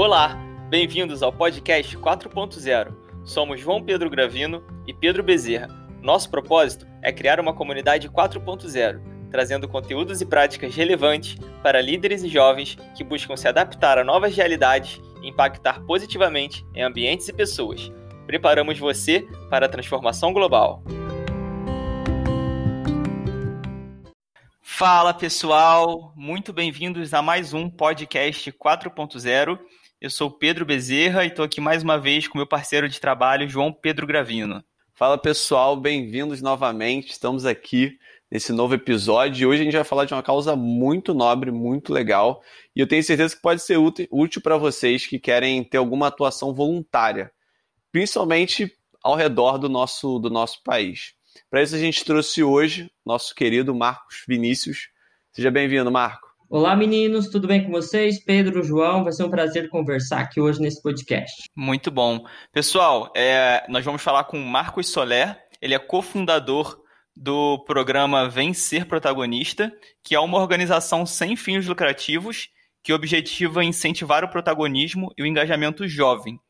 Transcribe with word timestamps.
Olá, 0.00 0.38
bem-vindos 0.70 1.24
ao 1.24 1.32
podcast 1.32 1.98
4.0. 1.98 2.94
Somos 3.24 3.60
João 3.60 3.82
Pedro 3.82 4.08
Gravino 4.08 4.62
e 4.86 4.94
Pedro 4.94 5.24
Bezerra. 5.24 5.66
Nosso 6.00 6.30
propósito 6.30 6.86
é 7.02 7.12
criar 7.12 7.40
uma 7.40 7.52
comunidade 7.52 8.08
4.0, 8.08 9.00
trazendo 9.28 9.66
conteúdos 9.66 10.20
e 10.20 10.24
práticas 10.24 10.72
relevantes 10.76 11.36
para 11.64 11.80
líderes 11.80 12.22
e 12.22 12.28
jovens 12.28 12.78
que 12.96 13.02
buscam 13.02 13.36
se 13.36 13.48
adaptar 13.48 13.98
a 13.98 14.04
novas 14.04 14.36
realidades 14.36 15.00
e 15.20 15.30
impactar 15.30 15.80
positivamente 15.80 16.64
em 16.76 16.82
ambientes 16.82 17.28
e 17.28 17.32
pessoas. 17.32 17.90
Preparamos 18.24 18.78
você 18.78 19.26
para 19.50 19.66
a 19.66 19.68
transformação 19.68 20.32
global. 20.32 20.80
Fala 24.78 25.12
pessoal, 25.12 26.12
muito 26.14 26.52
bem-vindos 26.52 27.12
a 27.12 27.20
mais 27.20 27.52
um 27.52 27.68
podcast 27.68 28.52
4.0. 28.52 29.58
Eu 30.00 30.10
sou 30.10 30.30
Pedro 30.30 30.64
Bezerra 30.64 31.24
e 31.24 31.26
estou 31.26 31.44
aqui 31.44 31.60
mais 31.60 31.82
uma 31.82 31.98
vez 31.98 32.28
com 32.28 32.38
meu 32.38 32.46
parceiro 32.46 32.88
de 32.88 33.00
trabalho, 33.00 33.48
João 33.48 33.72
Pedro 33.72 34.06
Gravino. 34.06 34.62
Fala 34.94 35.18
pessoal, 35.18 35.76
bem-vindos 35.76 36.40
novamente. 36.40 37.10
Estamos 37.10 37.44
aqui 37.44 37.98
nesse 38.30 38.52
novo 38.52 38.74
episódio 38.74 39.42
e 39.42 39.46
hoje 39.46 39.62
a 39.62 39.64
gente 39.64 39.74
vai 39.74 39.82
falar 39.82 40.04
de 40.04 40.14
uma 40.14 40.22
causa 40.22 40.54
muito 40.54 41.12
nobre, 41.12 41.50
muito 41.50 41.92
legal 41.92 42.40
e 42.76 42.80
eu 42.80 42.86
tenho 42.86 43.02
certeza 43.02 43.34
que 43.34 43.42
pode 43.42 43.60
ser 43.60 43.76
útil 43.76 44.40
para 44.40 44.56
vocês 44.56 45.04
que 45.04 45.18
querem 45.18 45.64
ter 45.64 45.78
alguma 45.78 46.06
atuação 46.06 46.54
voluntária, 46.54 47.32
principalmente 47.90 48.72
ao 49.02 49.16
redor 49.16 49.58
do 49.58 49.68
nosso, 49.68 50.20
do 50.20 50.30
nosso 50.30 50.62
país. 50.62 51.14
Para 51.50 51.60
isso 51.60 51.74
a 51.74 51.78
gente 51.78 52.04
trouxe 52.04 52.44
hoje 52.44 52.88
nosso 53.04 53.34
querido 53.34 53.74
Marcos 53.74 54.22
Vinícius. 54.28 54.90
Seja 55.32 55.50
bem-vindo, 55.50 55.90
Marco. 55.90 56.27
Olá, 56.50 56.74
meninos, 56.74 57.28
tudo 57.28 57.46
bem 57.46 57.62
com 57.62 57.70
vocês? 57.70 58.24
Pedro, 58.24 58.62
João, 58.62 59.04
vai 59.04 59.12
ser 59.12 59.22
um 59.22 59.28
prazer 59.28 59.68
conversar 59.68 60.20
aqui 60.20 60.40
hoje 60.40 60.58
nesse 60.62 60.80
podcast. 60.80 61.42
Muito 61.54 61.90
bom. 61.90 62.24
Pessoal, 62.50 63.12
é, 63.14 63.66
nós 63.68 63.84
vamos 63.84 64.00
falar 64.00 64.24
com 64.24 64.38
Marcos 64.38 64.88
Soler, 64.88 65.38
ele 65.60 65.74
é 65.74 65.78
cofundador 65.78 66.80
do 67.14 67.62
programa 67.66 68.30
Vencer 68.30 68.86
Protagonista, 68.86 69.70
que 70.02 70.14
é 70.14 70.20
uma 70.20 70.38
organização 70.38 71.04
sem 71.04 71.36
fins 71.36 71.66
lucrativos 71.66 72.48
que 72.82 72.94
objetiva 72.94 73.62
incentivar 73.62 74.24
o 74.24 74.30
protagonismo 74.30 75.12
e 75.18 75.22
o 75.22 75.26
engajamento 75.26 75.86
jovem. 75.86 76.40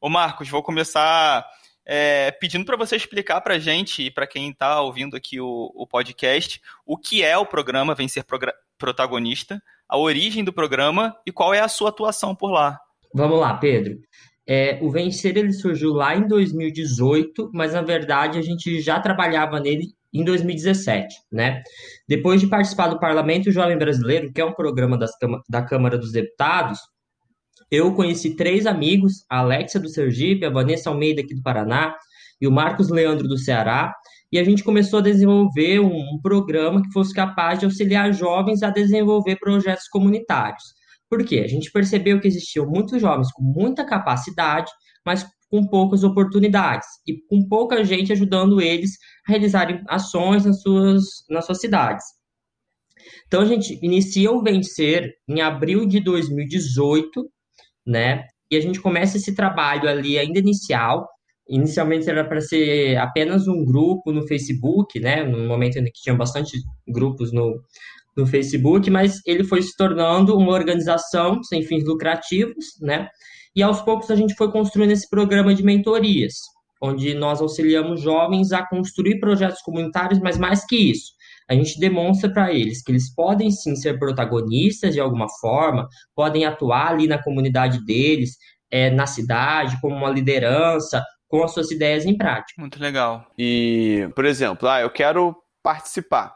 Ô 0.00 0.08
Marcos, 0.08 0.48
vou 0.48 0.60
começar 0.60 1.46
é, 1.86 2.32
pedindo 2.32 2.64
para 2.64 2.76
você 2.76 2.96
explicar 2.96 3.40
para 3.42 3.54
a 3.54 3.58
gente 3.60 4.02
e 4.02 4.10
para 4.10 4.26
quem 4.26 4.50
está 4.50 4.80
ouvindo 4.80 5.16
aqui 5.16 5.40
o, 5.40 5.70
o, 5.72 5.86
podcast 5.86 6.60
o 6.84 6.98
que 6.98 7.22
é 7.22 7.38
o 7.38 7.46
programa 7.46 7.94
Vencer 7.94 8.24
Progra 8.24 8.52
Protagonista, 8.78 9.60
a 9.88 9.98
origem 9.98 10.44
do 10.44 10.52
programa 10.52 11.14
e 11.26 11.32
qual 11.32 11.52
é 11.52 11.60
a 11.60 11.68
sua 11.68 11.88
atuação 11.88 12.34
por 12.34 12.50
lá. 12.50 12.78
Vamos 13.12 13.40
lá, 13.40 13.54
Pedro. 13.54 13.98
É, 14.46 14.78
o 14.80 14.90
Vencer 14.90 15.36
ele 15.36 15.52
surgiu 15.52 15.92
lá 15.92 16.16
em 16.16 16.26
2018, 16.26 17.50
mas 17.52 17.74
na 17.74 17.82
verdade 17.82 18.38
a 18.38 18.42
gente 18.42 18.80
já 18.80 18.98
trabalhava 18.98 19.60
nele 19.60 19.88
em 20.12 20.24
2017, 20.24 21.14
né? 21.30 21.62
Depois 22.08 22.40
de 22.40 22.46
participar 22.46 22.88
do 22.88 22.98
Parlamento 22.98 23.52
Jovem 23.52 23.76
Brasileiro, 23.76 24.32
que 24.32 24.40
é 24.40 24.44
um 24.44 24.54
programa 24.54 24.96
das, 24.96 25.10
da 25.48 25.62
Câmara 25.62 25.98
dos 25.98 26.12
Deputados, 26.12 26.78
eu 27.70 27.92
conheci 27.94 28.34
três 28.34 28.66
amigos, 28.66 29.24
a 29.28 29.40
Alexia 29.40 29.78
do 29.78 29.88
Sergipe, 29.88 30.46
a 30.46 30.50
Vanessa 30.50 30.88
Almeida 30.88 31.20
aqui 31.20 31.34
do 31.34 31.42
Paraná 31.42 31.94
e 32.40 32.46
o 32.46 32.52
Marcos 32.52 32.88
Leandro 32.88 33.28
do 33.28 33.36
Ceará, 33.36 33.92
e 34.30 34.38
a 34.38 34.44
gente 34.44 34.62
começou 34.64 34.98
a 34.98 35.02
desenvolver 35.02 35.80
um, 35.80 35.96
um 35.96 36.20
programa 36.22 36.82
que 36.82 36.92
fosse 36.92 37.14
capaz 37.14 37.58
de 37.58 37.64
auxiliar 37.64 38.12
jovens 38.12 38.62
a 38.62 38.70
desenvolver 38.70 39.36
projetos 39.36 39.88
comunitários. 39.88 40.62
Por 41.08 41.24
quê? 41.24 41.40
A 41.40 41.48
gente 41.48 41.70
percebeu 41.70 42.20
que 42.20 42.28
existiam 42.28 42.66
muitos 42.66 43.00
jovens 43.00 43.32
com 43.32 43.42
muita 43.42 43.84
capacidade, 43.84 44.70
mas 45.04 45.26
com 45.50 45.66
poucas 45.66 46.04
oportunidades 46.04 46.86
e 47.06 47.18
com 47.26 47.48
pouca 47.48 47.82
gente 47.82 48.12
ajudando 48.12 48.60
eles 48.60 48.90
a 49.26 49.32
realizarem 49.32 49.82
ações 49.88 50.44
nas 50.44 50.60
suas, 50.60 51.04
nas 51.30 51.46
suas 51.46 51.60
cidades. 51.60 52.04
Então 53.26 53.40
a 53.40 53.46
gente 53.46 53.78
inicia 53.82 54.30
o 54.30 54.42
Vencer 54.42 55.10
em 55.26 55.40
abril 55.40 55.86
de 55.86 56.00
2018 56.00 57.30
né? 57.88 58.26
E 58.50 58.56
a 58.56 58.60
gente 58.60 58.80
começa 58.80 59.16
esse 59.16 59.34
trabalho 59.34 59.88
ali 59.88 60.18
ainda 60.18 60.38
inicial. 60.38 61.08
Inicialmente 61.48 62.08
era 62.08 62.24
para 62.24 62.40
ser 62.40 62.96
apenas 62.98 63.48
um 63.48 63.64
grupo 63.64 64.12
no 64.12 64.26
Facebook, 64.26 65.00
né? 65.00 65.24
No 65.24 65.46
momento 65.46 65.78
em 65.78 65.84
que 65.84 66.02
tinha 66.02 66.14
bastante 66.14 66.58
grupos 66.86 67.32
no, 67.32 67.60
no 68.16 68.26
Facebook, 68.26 68.90
mas 68.90 69.20
ele 69.24 69.44
foi 69.44 69.62
se 69.62 69.76
tornando 69.76 70.36
uma 70.36 70.52
organização 70.52 71.42
sem 71.42 71.62
fins 71.62 71.84
lucrativos, 71.84 72.66
né? 72.80 73.08
E 73.56 73.62
aos 73.62 73.80
poucos 73.80 74.10
a 74.10 74.16
gente 74.16 74.34
foi 74.34 74.52
construindo 74.52 74.90
esse 74.90 75.08
programa 75.08 75.54
de 75.54 75.64
mentorias, 75.64 76.34
onde 76.82 77.14
nós 77.14 77.40
auxiliamos 77.40 78.00
jovens 78.00 78.52
a 78.52 78.66
construir 78.66 79.18
projetos 79.18 79.62
comunitários, 79.62 80.20
mas 80.20 80.36
mais 80.36 80.64
que 80.66 80.76
isso, 80.76 81.12
a 81.48 81.54
gente 81.54 81.80
demonstra 81.80 82.30
para 82.30 82.52
eles 82.52 82.82
que 82.82 82.92
eles 82.92 83.12
podem 83.14 83.50
sim 83.50 83.74
ser 83.74 83.98
protagonistas 83.98 84.92
de 84.92 85.00
alguma 85.00 85.26
forma, 85.40 85.88
podem 86.14 86.44
atuar 86.44 86.92
ali 86.92 87.06
na 87.06 87.22
comunidade 87.22 87.84
deles, 87.84 88.36
é, 88.70 88.90
na 88.90 89.06
cidade, 89.06 89.80
como 89.80 89.96
uma 89.96 90.10
liderança, 90.10 91.02
com 91.28 91.44
as 91.44 91.52
suas 91.52 91.70
ideias 91.70 92.04
em 92.06 92.16
prática. 92.16 92.60
Muito 92.60 92.80
legal. 92.80 93.26
E, 93.38 94.08
por 94.14 94.24
exemplo, 94.24 94.68
ah, 94.68 94.80
eu 94.80 94.90
quero 94.90 95.36
participar. 95.62 96.34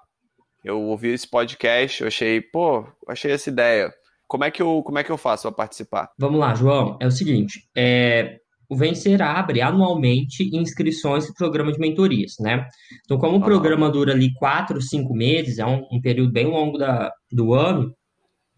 Eu 0.64 0.80
ouvi 0.80 1.08
esse 1.08 1.28
podcast, 1.28 2.02
eu 2.02 2.08
achei, 2.08 2.40
pô, 2.40 2.86
achei 3.08 3.32
essa 3.32 3.50
ideia. 3.50 3.92
Como 4.28 4.44
é 4.44 4.50
que 4.50 4.62
eu, 4.62 4.82
como 4.84 4.98
é 4.98 5.04
que 5.04 5.10
eu 5.10 5.18
faço 5.18 5.42
para 5.42 5.56
participar? 5.56 6.10
Vamos 6.18 6.38
lá, 6.38 6.54
João. 6.54 6.96
É 7.00 7.06
o 7.06 7.10
seguinte, 7.10 7.60
é, 7.76 8.36
o 8.72 8.76
Vencer 8.76 9.20
abre 9.20 9.60
anualmente 9.60 10.48
inscrições 10.56 11.26
para 11.26 11.32
o 11.32 11.36
programa 11.36 11.72
de 11.72 11.78
mentorias, 11.78 12.36
né? 12.40 12.66
Então, 13.04 13.18
como 13.18 13.36
o 13.36 13.42
programa 13.42 13.90
dura 13.90 14.12
ali 14.12 14.32
quatro, 14.34 14.80
cinco 14.80 15.12
meses, 15.14 15.58
é 15.58 15.66
um, 15.66 15.86
um 15.92 16.00
período 16.00 16.32
bem 16.32 16.46
longo 16.46 16.78
da, 16.78 17.12
do 17.30 17.52
ano, 17.52 17.94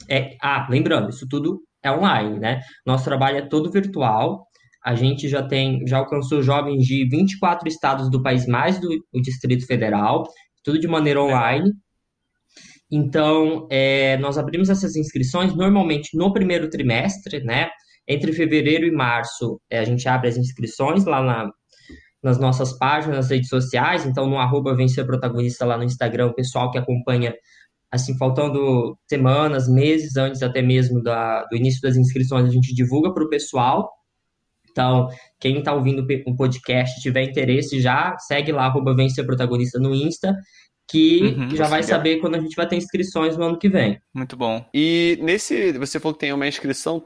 é, 0.08 0.36
ah, 0.40 0.66
lembrando, 0.70 1.08
isso 1.08 1.26
tudo 1.28 1.60
é 1.82 1.90
online, 1.90 2.38
né? 2.38 2.60
Nosso 2.86 3.04
trabalho 3.04 3.38
é 3.38 3.48
todo 3.48 3.70
virtual, 3.70 4.46
a 4.84 4.94
gente 4.94 5.28
já 5.28 5.42
tem, 5.42 5.86
já 5.86 5.96
alcançou 5.98 6.42
jovens 6.42 6.84
de 6.84 7.08
24 7.08 7.66
estados 7.66 8.10
do 8.10 8.22
país, 8.22 8.46
mais 8.46 8.78
do 8.78 8.90
Distrito 9.14 9.66
Federal, 9.66 10.24
tudo 10.62 10.78
de 10.78 10.86
maneira 10.86 11.22
online. 11.22 11.72
Então, 12.90 13.66
é, 13.70 14.18
nós 14.18 14.36
abrimos 14.36 14.68
essas 14.68 14.94
inscrições 14.94 15.54
normalmente 15.54 16.16
no 16.16 16.32
primeiro 16.32 16.68
trimestre, 16.68 17.42
né? 17.42 17.70
Entre 18.06 18.30
fevereiro 18.34 18.86
e 18.86 18.92
março, 18.92 19.58
é, 19.70 19.78
a 19.78 19.84
gente 19.84 20.06
abre 20.06 20.28
as 20.28 20.36
inscrições 20.36 21.06
lá 21.06 21.22
na, 21.22 21.50
nas 22.22 22.38
nossas 22.38 22.76
páginas, 22.76 23.16
nas 23.16 23.30
redes 23.30 23.48
sociais, 23.48 24.04
então 24.04 24.28
no 24.28 24.36
arroba 24.36 24.76
Vencer 24.76 25.06
Protagonista 25.06 25.64
lá 25.64 25.78
no 25.78 25.84
Instagram, 25.84 26.26
o 26.26 26.34
pessoal 26.34 26.70
que 26.70 26.76
acompanha, 26.76 27.34
assim, 27.90 28.16
faltando 28.18 28.98
semanas, 29.08 29.66
meses 29.66 30.14
antes 30.16 30.42
até 30.42 30.60
mesmo 30.60 31.02
da, 31.02 31.44
do 31.44 31.56
início 31.56 31.80
das 31.80 31.96
inscrições, 31.96 32.46
a 32.46 32.52
gente 32.52 32.74
divulga 32.74 33.14
para 33.14 33.24
o 33.24 33.30
pessoal. 33.30 33.90
Então, 34.74 35.08
quem 35.38 35.58
está 35.58 35.72
ouvindo 35.72 36.04
o 36.26 36.36
podcast 36.36 37.00
tiver 37.00 37.22
interesse, 37.22 37.80
já 37.80 38.18
segue 38.18 38.50
lá, 38.50 38.64
arroba 38.64 38.92
Vencer 38.92 39.24
Protagonista 39.24 39.78
no 39.78 39.94
Insta, 39.94 40.34
que 40.90 41.22
uhum, 41.22 41.50
já 41.54 41.68
vai 41.68 41.84
saber 41.84 42.16
quando 42.18 42.34
a 42.34 42.40
gente 42.40 42.56
vai 42.56 42.66
ter 42.66 42.74
inscrições 42.74 43.36
no 43.36 43.44
ano 43.44 43.58
que 43.58 43.68
vem. 43.68 44.00
Muito 44.12 44.36
bom. 44.36 44.66
E 44.74 45.16
nesse, 45.22 45.72
você 45.78 46.00
falou 46.00 46.12
que 46.12 46.20
tem 46.20 46.32
uma 46.32 46.48
inscrição 46.48 47.04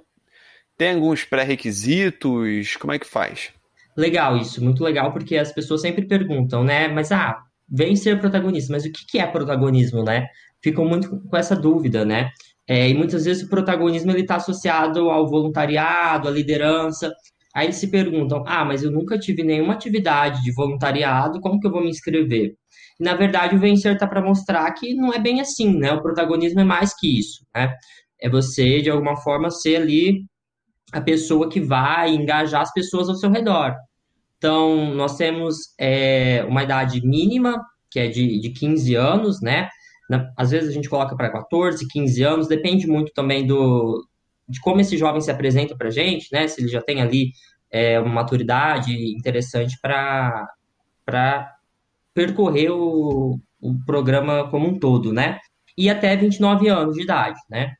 tem 0.79 0.95
alguns 0.95 1.25
pré-requisitos? 1.25 2.77
Como 2.77 2.93
é 2.93 2.99
que 3.01 3.07
faz? 3.07 3.51
Legal 3.97 4.37
isso, 4.37 4.63
muito 4.63 4.85
legal, 4.85 5.13
porque 5.13 5.37
as 5.37 5.53
pessoas 5.53 5.81
sempre 5.81 6.07
perguntam, 6.07 6.63
né? 6.63 6.87
Mas, 6.87 7.11
ah, 7.11 7.37
vem 7.69 7.97
ser 7.97 8.21
protagonista, 8.21 8.73
mas 8.73 8.85
o 8.85 8.93
que 8.93 9.19
é 9.19 9.27
protagonismo, 9.27 10.05
né? 10.05 10.29
Ficam 10.63 10.85
muito 10.85 11.21
com 11.29 11.37
essa 11.37 11.57
dúvida, 11.57 12.05
né? 12.05 12.31
É, 12.65 12.89
e 12.89 12.95
muitas 12.95 13.25
vezes 13.25 13.43
o 13.43 13.49
protagonismo 13.49 14.13
ele 14.13 14.21
está 14.21 14.37
associado 14.37 15.11
ao 15.11 15.29
voluntariado, 15.29 16.29
à 16.29 16.31
liderança. 16.31 17.13
Aí 17.55 17.67
eles 17.67 17.77
se 17.77 17.91
perguntam: 17.91 18.45
ah, 18.47 18.65
mas 18.65 18.83
eu 18.83 18.91
nunca 18.91 19.19
tive 19.19 19.43
nenhuma 19.43 19.75
atividade 19.75 20.43
de 20.43 20.53
voluntariado, 20.53 21.41
como 21.41 21.61
que 21.61 21.67
eu 21.67 21.71
vou 21.71 21.83
me 21.83 21.91
inscrever? 21.91 22.55
E, 22.99 23.05
na 23.05 23.15
verdade, 23.15 23.57
o 23.57 23.59
Vencer 23.59 23.95
está 23.95 24.07
para 24.07 24.23
mostrar 24.23 24.71
que 24.73 24.95
não 24.95 25.13
é 25.13 25.19
bem 25.19 25.41
assim, 25.41 25.77
né? 25.79 25.93
O 25.93 26.03
protagonismo 26.03 26.61
é 26.61 26.65
mais 26.65 26.95
que 26.95 27.19
isso, 27.19 27.45
né? 27.55 27.75
É 28.21 28.29
você, 28.29 28.81
de 28.81 28.91
alguma 28.91 29.17
forma, 29.17 29.51
ser 29.51 29.77
ali 29.77 30.25
a 30.93 31.01
pessoa 31.01 31.49
que 31.49 31.61
vai 31.61 32.15
engajar 32.15 32.63
as 32.63 32.73
pessoas 32.73 33.09
ao 33.09 33.15
seu 33.15 33.31
redor. 33.31 33.75
Então, 34.37 34.95
nós 34.95 35.17
temos 35.17 35.57
é, 35.79 36.45
uma 36.49 36.63
idade 36.63 37.05
mínima, 37.05 37.63
que 37.91 37.99
é 38.01 38.09
de, 38.09 38.41
de 38.41 38.51
15 38.51 38.95
anos, 38.95 39.41
né? 39.41 39.69
Na, 40.09 40.31
às 40.37 40.51
vezes 40.51 40.71
a 40.71 40.73
gente 40.73 40.89
coloca 40.89 41.17
para 41.17 41.31
14, 41.31 41.87
15 41.89 42.23
anos, 42.23 42.49
depende 42.49 42.87
muito 42.87 43.13
também 43.13 43.47
do, 43.47 44.03
de 44.49 44.61
como 44.61 44.81
esse 44.81 44.97
jovem 44.97 45.21
se 45.21 45.31
apresenta 45.31 45.77
para 45.77 45.89
a 45.89 45.91
gente, 45.91 46.29
né? 46.33 46.49
Se 46.49 46.61
ele 46.61 46.69
já 46.69 46.81
tem 46.81 47.01
ali 47.01 47.33
é, 47.71 48.01
uma 48.01 48.15
maturidade 48.15 48.93
interessante 49.15 49.79
para 49.81 50.47
percorrer 52.15 52.71
o, 52.71 53.39
o 53.61 53.85
programa 53.85 54.49
como 54.51 54.67
um 54.67 54.79
todo, 54.79 55.13
né? 55.13 55.39
E 55.77 55.89
até 55.91 56.17
29 56.17 56.69
anos 56.69 56.97
de 56.97 57.03
idade, 57.03 57.39
né? 57.49 57.75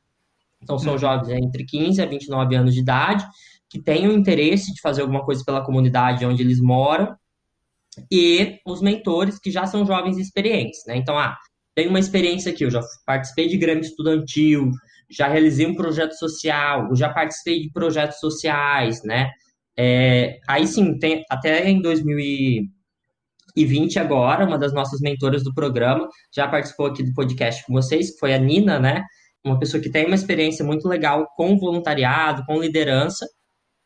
Então, 0.61 0.77
são 0.77 0.93
uhum. 0.93 0.99
jovens 0.99 1.29
entre 1.29 1.65
15 1.65 2.01
a 2.01 2.05
29 2.05 2.55
anos 2.55 2.73
de 2.73 2.81
idade 2.81 3.25
que 3.69 3.81
têm 3.81 4.07
o 4.07 4.11
interesse 4.11 4.73
de 4.73 4.81
fazer 4.81 5.01
alguma 5.01 5.23
coisa 5.23 5.43
pela 5.45 5.63
comunidade 5.63 6.25
onde 6.25 6.41
eles 6.41 6.59
moram 6.59 7.15
e 8.11 8.59
os 8.65 8.81
mentores 8.81 9.39
que 9.39 9.51
já 9.51 9.65
são 9.65 9.85
jovens 9.85 10.17
experientes, 10.17 10.83
né? 10.87 10.95
Então, 10.95 11.17
ah, 11.17 11.37
tenho 11.75 11.89
uma 11.89 11.99
experiência 11.99 12.51
aqui, 12.51 12.63
eu 12.63 12.71
já 12.71 12.81
participei 13.05 13.47
de 13.47 13.57
grêmio 13.57 13.83
estudantil, 13.83 14.71
já 15.09 15.27
realizei 15.27 15.65
um 15.65 15.75
projeto 15.75 16.13
social, 16.13 16.93
já 16.95 17.09
participei 17.09 17.61
de 17.61 17.71
projetos 17.71 18.19
sociais, 18.19 19.01
né? 19.03 19.31
É, 19.77 20.37
aí 20.47 20.67
sim, 20.67 20.97
tem, 20.99 21.23
até 21.29 21.69
em 21.69 21.81
2020 21.81 23.97
agora, 23.97 24.45
uma 24.45 24.57
das 24.57 24.73
nossas 24.73 24.99
mentoras 24.99 25.43
do 25.43 25.53
programa 25.53 26.07
já 26.35 26.47
participou 26.47 26.87
aqui 26.87 27.03
do 27.03 27.13
podcast 27.13 27.65
com 27.65 27.73
vocês, 27.73 28.11
que 28.11 28.19
foi 28.19 28.33
a 28.33 28.37
Nina, 28.37 28.79
né? 28.79 29.03
Uma 29.43 29.57
pessoa 29.57 29.81
que 29.81 29.89
tem 29.89 30.05
uma 30.05 30.15
experiência 30.15 30.65
muito 30.65 30.87
legal 30.87 31.27
com 31.35 31.57
voluntariado, 31.57 32.43
com 32.45 32.59
liderança, 32.59 33.25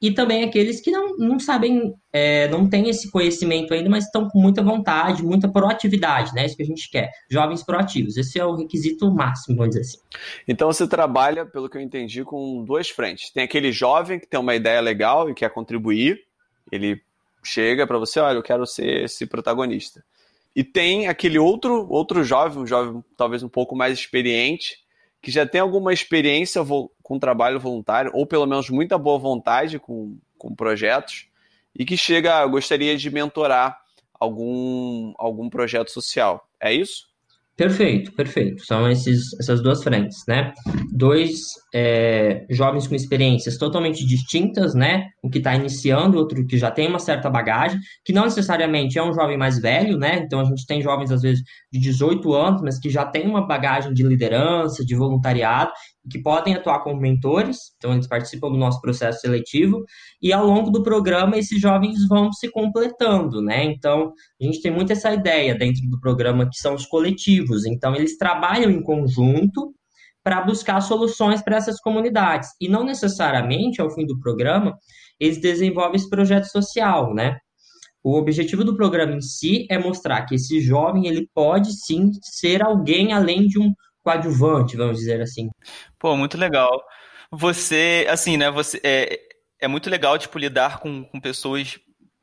e 0.02 0.12
também 0.12 0.44
aqueles 0.44 0.82
que 0.82 0.92
não, 0.92 1.03
não 1.18 1.40
sabem, 1.40 1.94
é, 2.12 2.48
não 2.50 2.70
têm 2.70 2.90
esse 2.90 3.10
conhecimento 3.12 3.74
ainda, 3.74 3.90
mas 3.90 4.06
estão 4.06 4.28
com 4.30 4.40
muita 4.40 4.62
vontade, 4.62 5.24
muita 5.24 5.48
proatividade, 5.48 6.34
né? 6.34 6.46
Isso 6.46 6.56
que 6.56 6.64
a 6.64 6.66
gente 6.66 6.90
quer. 6.90 7.10
Jovens 7.30 7.64
proativos. 7.64 8.18
Esse 8.18 8.40
é 8.40 8.46
o 8.46 8.56
requisito 8.56 9.12
máximo, 9.14 9.58
vamos 9.58 9.76
dizer 9.76 9.82
assim. 9.82 9.98
Então 10.48 10.72
você 10.72 10.88
trabalha, 10.88 11.46
pelo 11.46 11.70
que 11.70 11.78
eu 11.78 11.82
entendi, 11.82 12.24
com 12.24 12.64
duas 12.64 12.90
frentes. 12.90 13.32
Tem 13.32 13.44
aquele 13.44 13.72
jovem 13.72 14.20
que 14.20 14.28
tem 14.28 14.40
uma 14.40 14.56
ideia 14.56 14.82
legal 14.82 15.30
e 15.30 15.34
quer 15.34 15.50
contribuir, 15.50 16.20
ele 16.72 17.02
chega 17.44 17.86
para 17.86 17.98
você, 17.98 18.20
olha, 18.20 18.38
eu 18.38 18.44
quero 18.44 18.66
ser 18.66 19.04
esse 19.04 19.26
protagonista. 19.26 20.04
E 20.56 20.64
tem 20.64 21.08
aquele 21.08 21.40
outro, 21.40 21.88
outro 21.90 22.24
jovem, 22.24 22.62
um 22.62 22.68
jovem 22.68 23.04
talvez 23.18 23.42
um 23.42 23.50
pouco 23.50 23.76
mais 23.76 23.98
experiente, 23.98 24.83
que 25.24 25.32
já 25.32 25.46
tem 25.46 25.62
alguma 25.62 25.94
experiência 25.94 26.62
com 27.02 27.18
trabalho 27.18 27.58
voluntário, 27.58 28.12
ou 28.14 28.28
pelo 28.28 28.46
menos 28.46 28.70
muita 28.70 28.98
boa 28.98 29.18
vontade 29.18 29.80
com, 29.80 30.18
com 30.38 30.54
projetos, 30.54 31.28
e 31.74 31.86
que 31.86 31.96
chega, 31.96 32.46
gostaria 32.46 32.98
de 32.98 33.10
mentorar 33.10 33.80
algum, 34.20 35.14
algum 35.18 35.50
projeto 35.50 35.92
social. 35.92 36.46
É 36.60 36.74
isso? 36.74 37.08
Perfeito, 37.56 38.12
perfeito. 38.12 38.66
São 38.66 38.90
esses, 38.92 39.34
essas 39.40 39.64
duas 39.64 39.82
frentes, 39.82 40.26
né? 40.28 40.54
Dois 40.92 41.40
é, 41.74 42.46
jovens 42.50 42.86
com 42.86 42.94
experiências 42.94 43.58
totalmente 43.58 44.06
distintas, 44.06 44.76
né? 44.76 45.10
Um 45.24 45.30
que 45.30 45.38
está 45.38 45.56
iniciando, 45.56 46.18
outro 46.18 46.46
que 46.46 46.58
já 46.58 46.70
tem 46.70 46.88
uma 46.88 47.00
certa 47.00 47.30
bagagem, 47.30 47.80
que 48.04 48.12
não 48.12 48.26
necessariamente 48.26 49.00
é 49.00 49.04
um 49.04 49.14
jovem 49.14 49.38
mais 49.38 49.58
velho, 49.58 49.98
né? 49.98 50.18
Então 50.18 50.42
a 50.42 50.44
gente 50.44 50.66
tem 50.66 50.82
jovens, 50.82 51.12
às 51.12 51.22
vezes, 51.22 51.42
de 51.72 51.80
18 51.80 52.34
anos, 52.34 52.62
mas 52.62 52.78
que 52.78 52.90
já 52.90 53.06
tem 53.06 53.26
uma 53.26 53.48
bagagem 53.48 53.94
de 53.94 54.04
liderança, 54.04 54.84
de 54.84 54.94
voluntariado, 54.96 55.72
que 56.10 56.22
podem 56.22 56.56
atuar 56.56 56.84
como 56.84 57.00
mentores, 57.00 57.58
então 57.78 57.94
eles 57.94 58.08
participam 58.08 58.50
do 58.50 58.58
nosso 58.58 58.82
processo 58.82 59.22
seletivo, 59.22 59.86
e 60.22 60.34
ao 60.34 60.46
longo 60.46 60.70
do 60.70 60.84
programa 60.84 61.38
esses 61.38 61.62
jovens 61.62 62.06
vão 62.10 62.32
se 62.34 62.52
completando, 62.52 63.42
né? 63.42 63.64
Então, 63.64 64.12
a 64.42 64.44
gente 64.44 64.62
tem 64.62 64.72
muito 64.72 64.92
essa 64.92 65.14
ideia 65.14 65.56
dentro 65.56 65.90
do 65.90 66.00
programa 66.02 66.50
que 66.50 66.58
são 66.58 66.76
os 66.76 66.86
coletivos, 66.86 67.66
então 67.66 67.96
eles 67.96 68.18
trabalham 68.18 68.70
em 68.70 68.84
conjunto 68.84 69.74
para 70.22 70.42
buscar 70.42 70.80
soluções 70.82 71.42
para 71.42 71.58
essas 71.58 71.80
comunidades, 71.80 72.50
e 72.60 72.68
não 72.68 72.84
necessariamente 72.84 73.82
ao 73.82 73.90
fim 73.90 74.06
do 74.06 74.20
programa 74.20 74.78
eles 75.24 75.40
desenvolvem 75.40 75.96
esse 75.96 76.10
projeto 76.10 76.46
social, 76.46 77.14
né? 77.14 77.38
O 78.04 78.18
objetivo 78.18 78.64
do 78.66 78.76
programa 78.76 79.14
em 79.14 79.22
si 79.22 79.66
é 79.70 79.78
mostrar 79.78 80.26
que 80.26 80.36
esse 80.36 80.60
jovem 80.60 81.08
ele 81.08 81.30
pode 81.34 81.72
sim 81.72 82.12
ser 82.22 82.62
alguém 82.62 83.14
além 83.14 83.48
de 83.48 83.58
um 83.58 83.74
coadjuvante, 84.04 84.76
vamos 84.76 84.98
dizer 84.98 85.22
assim. 85.22 85.50
Pô, 85.98 86.18
muito 86.18 86.38
legal. 86.38 86.84
Você, 87.32 88.06
assim, 88.10 88.36
né, 88.36 88.52
você 88.52 88.80
é, 88.84 89.20
é 89.62 89.68
muito 89.68 89.90
legal, 89.90 90.20
tipo, 90.20 90.38
lidar 90.38 90.80
com, 90.80 91.06
com 91.06 91.20
pessoas 91.22 91.80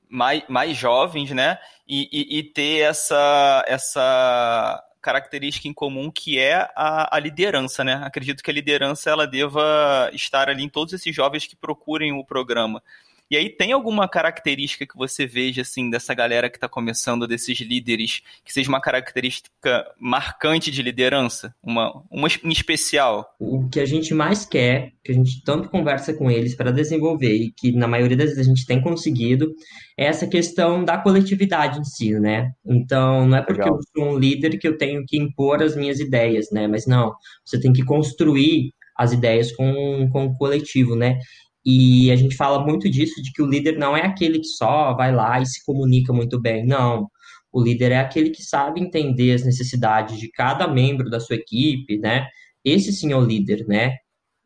mais, 0.08 0.42
mais 0.46 0.76
jovens, 0.76 1.30
né, 1.30 1.58
e, 1.88 2.08
e, 2.12 2.38
e 2.38 2.42
ter 2.42 2.80
essa, 2.80 3.64
essa 3.66 4.84
característica 5.00 5.68
em 5.68 5.72
comum 5.72 6.10
que 6.10 6.38
é 6.38 6.68
a, 6.76 7.16
a, 7.16 7.18
liderança, 7.18 7.82
né? 7.82 8.00
Acredito 8.04 8.42
que 8.42 8.50
a 8.50 8.54
liderança 8.54 9.10
ela 9.10 9.26
deva 9.26 10.10
estar 10.12 10.48
ali 10.48 10.62
em 10.62 10.68
todos 10.68 10.92
esses 10.92 11.14
jovens 11.14 11.46
que 11.46 11.56
procurem 11.56 12.12
o 12.12 12.24
programa. 12.24 12.82
E 13.30 13.36
aí 13.36 13.48
tem 13.48 13.70
alguma 13.70 14.08
característica 14.08 14.84
que 14.84 14.96
você 14.96 15.24
veja 15.24 15.62
assim 15.62 15.88
dessa 15.88 16.12
galera 16.12 16.50
que 16.50 16.56
está 16.56 16.68
começando, 16.68 17.28
desses 17.28 17.60
líderes, 17.60 18.22
que 18.44 18.52
seja 18.52 18.68
uma 18.68 18.80
característica 18.80 19.86
marcante 20.00 20.68
de 20.68 20.82
liderança, 20.82 21.54
uma, 21.62 22.02
uma 22.10 22.26
em 22.42 22.48
especial? 22.48 23.32
O 23.38 23.68
que 23.68 23.78
a 23.78 23.86
gente 23.86 24.12
mais 24.12 24.44
quer, 24.44 24.94
que 25.04 25.12
a 25.12 25.14
gente 25.14 25.44
tanto 25.44 25.68
conversa 25.68 26.12
com 26.12 26.28
eles 26.28 26.56
para 26.56 26.72
desenvolver 26.72 27.36
e 27.36 27.52
que 27.52 27.70
na 27.70 27.86
maioria 27.86 28.16
das 28.16 28.30
vezes 28.30 28.44
a 28.44 28.48
gente 28.48 28.66
tem 28.66 28.80
conseguido, 28.80 29.54
é 29.96 30.06
essa 30.06 30.26
questão 30.26 30.84
da 30.84 30.98
coletividade 30.98 31.78
em 31.78 31.84
si, 31.84 32.18
né? 32.18 32.50
Então 32.66 33.28
não 33.28 33.36
é 33.36 33.42
porque 33.42 33.62
Legal. 33.62 33.76
eu 33.76 33.82
sou 33.94 34.12
um 34.12 34.18
líder 34.18 34.58
que 34.58 34.66
eu 34.66 34.76
tenho 34.76 35.04
que 35.06 35.16
impor 35.16 35.62
as 35.62 35.76
minhas 35.76 36.00
ideias, 36.00 36.50
né? 36.50 36.66
Mas 36.66 36.84
não, 36.84 37.14
você 37.44 37.60
tem 37.60 37.72
que 37.72 37.84
construir 37.84 38.72
as 38.96 39.12
ideias 39.12 39.52
com, 39.52 40.08
com 40.12 40.26
o 40.26 40.36
coletivo, 40.36 40.96
né? 40.96 41.18
E 41.64 42.10
a 42.10 42.16
gente 42.16 42.36
fala 42.36 42.64
muito 42.64 42.88
disso, 42.90 43.22
de 43.22 43.32
que 43.32 43.42
o 43.42 43.46
líder 43.46 43.78
não 43.78 43.96
é 43.96 44.02
aquele 44.02 44.38
que 44.38 44.48
só 44.48 44.94
vai 44.94 45.14
lá 45.14 45.40
e 45.40 45.46
se 45.46 45.64
comunica 45.64 46.12
muito 46.12 46.40
bem. 46.40 46.66
Não. 46.66 47.08
O 47.52 47.62
líder 47.62 47.92
é 47.92 47.98
aquele 47.98 48.30
que 48.30 48.42
sabe 48.42 48.80
entender 48.80 49.32
as 49.32 49.44
necessidades 49.44 50.18
de 50.18 50.30
cada 50.30 50.68
membro 50.68 51.10
da 51.10 51.20
sua 51.20 51.36
equipe, 51.36 51.98
né? 51.98 52.26
Esse 52.64 52.92
sim 52.92 53.12
é 53.12 53.16
o 53.16 53.24
líder, 53.24 53.66
né? 53.66 53.96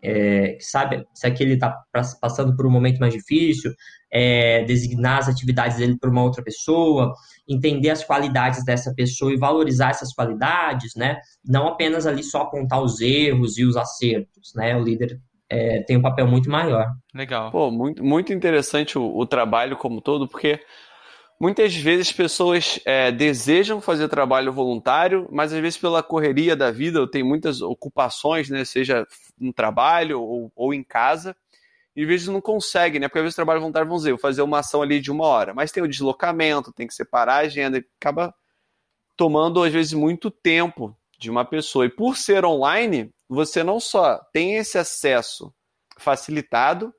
É, 0.02 0.58
sabe 0.61 1.02
se 1.14 1.26
aquele 1.26 1.55
está 1.55 1.75
passando 2.20 2.55
por 2.55 2.66
um 2.66 2.70
momento 2.70 2.99
mais 2.99 3.14
difícil, 3.14 3.72
é, 4.12 4.62
designar 4.64 5.19
as 5.19 5.28
atividades 5.28 5.78
dele 5.78 5.96
para 5.99 6.11
uma 6.11 6.22
outra 6.22 6.43
pessoa, 6.43 7.14
entender 7.49 7.88
as 7.90 8.05
qualidades 8.05 8.64
dessa 8.64 8.93
pessoa 8.94 9.32
e 9.32 9.38
valorizar 9.38 9.90
essas 9.90 10.12
qualidades, 10.12 10.94
né? 10.94 11.19
Não 11.44 11.69
apenas 11.69 12.06
ali 12.06 12.22
só 12.22 12.43
apontar 12.43 12.82
os 12.82 13.00
erros 13.00 13.56
e 13.58 13.64
os 13.64 13.76
acertos, 13.76 14.52
né? 14.55 14.76
O 14.76 14.82
líder 14.82 15.19
é, 15.55 15.83
tem 15.83 15.97
um 15.97 16.03
papel 16.03 16.27
muito 16.27 16.51
maior. 16.51 16.93
Legal. 17.15 17.51
Pô, 17.53 17.71
muito, 17.71 18.05
muito 18.05 18.33
interessante 18.33 18.99
o, 18.99 19.17
o 19.17 19.25
trabalho 19.25 19.77
como 19.77 20.01
todo, 20.01 20.27
porque 20.27 20.61
muitas 21.41 21.75
vezes 21.75 22.12
pessoas 22.12 22.81
é, 22.85 23.12
desejam 23.12 23.81
fazer 23.81 24.09
trabalho 24.09 24.53
voluntário, 24.53 25.29
mas 25.31 25.53
às 25.53 25.61
vezes 25.61 25.79
pela 25.79 26.03
correria 26.03 26.56
da 26.56 26.73
vida, 26.73 26.99
eu 26.99 27.06
tenho 27.06 27.25
muitas 27.25 27.62
ocupações, 27.62 28.51
né, 28.51 28.65
seja 28.65 29.06
no 29.39 29.53
trabalho 29.53 30.21
ou, 30.21 30.52
ou 30.57 30.75
em 30.75 30.83
casa, 30.83 31.37
e 31.95 32.02
às 32.02 32.09
vezes 32.09 32.26
não 32.26 32.40
consegue, 32.40 32.99
né? 32.99 33.07
Porque 33.07 33.21
às 33.21 33.23
vezes 33.23 33.37
trabalho 33.37 33.61
voluntário, 33.61 33.87
vamos 33.87 34.02
dizer, 34.02 34.11
vou 34.11 34.21
fazer 34.21 34.43
uma 34.43 34.59
ação 34.59 34.83
ali 34.83 34.99
de 34.99 35.12
uma 35.12 35.25
hora, 35.26 35.55
mas 35.55 35.71
tem 35.71 35.81
o 35.81 35.88
deslocamento, 35.88 36.73
tem 36.73 36.88
que 36.88 36.95
separar 36.95 37.35
a 37.35 37.47
agenda, 37.47 37.85
acaba 38.00 38.35
tomando 39.17 39.62
às 39.62 39.73
vezes 39.73 39.93
muito 39.93 40.28
tempo 40.28 40.97
de 41.17 41.31
uma 41.31 41.45
pessoa. 41.45 41.87
E 41.87 41.88
por 41.88 42.17
ser 42.17 42.45
online, 42.45 43.13
você 43.28 43.62
não 43.62 43.81
só 43.81 44.21
tem 44.33 44.57
esse 44.57 44.78
acesso 44.78 45.52
facilitado, 45.99 46.93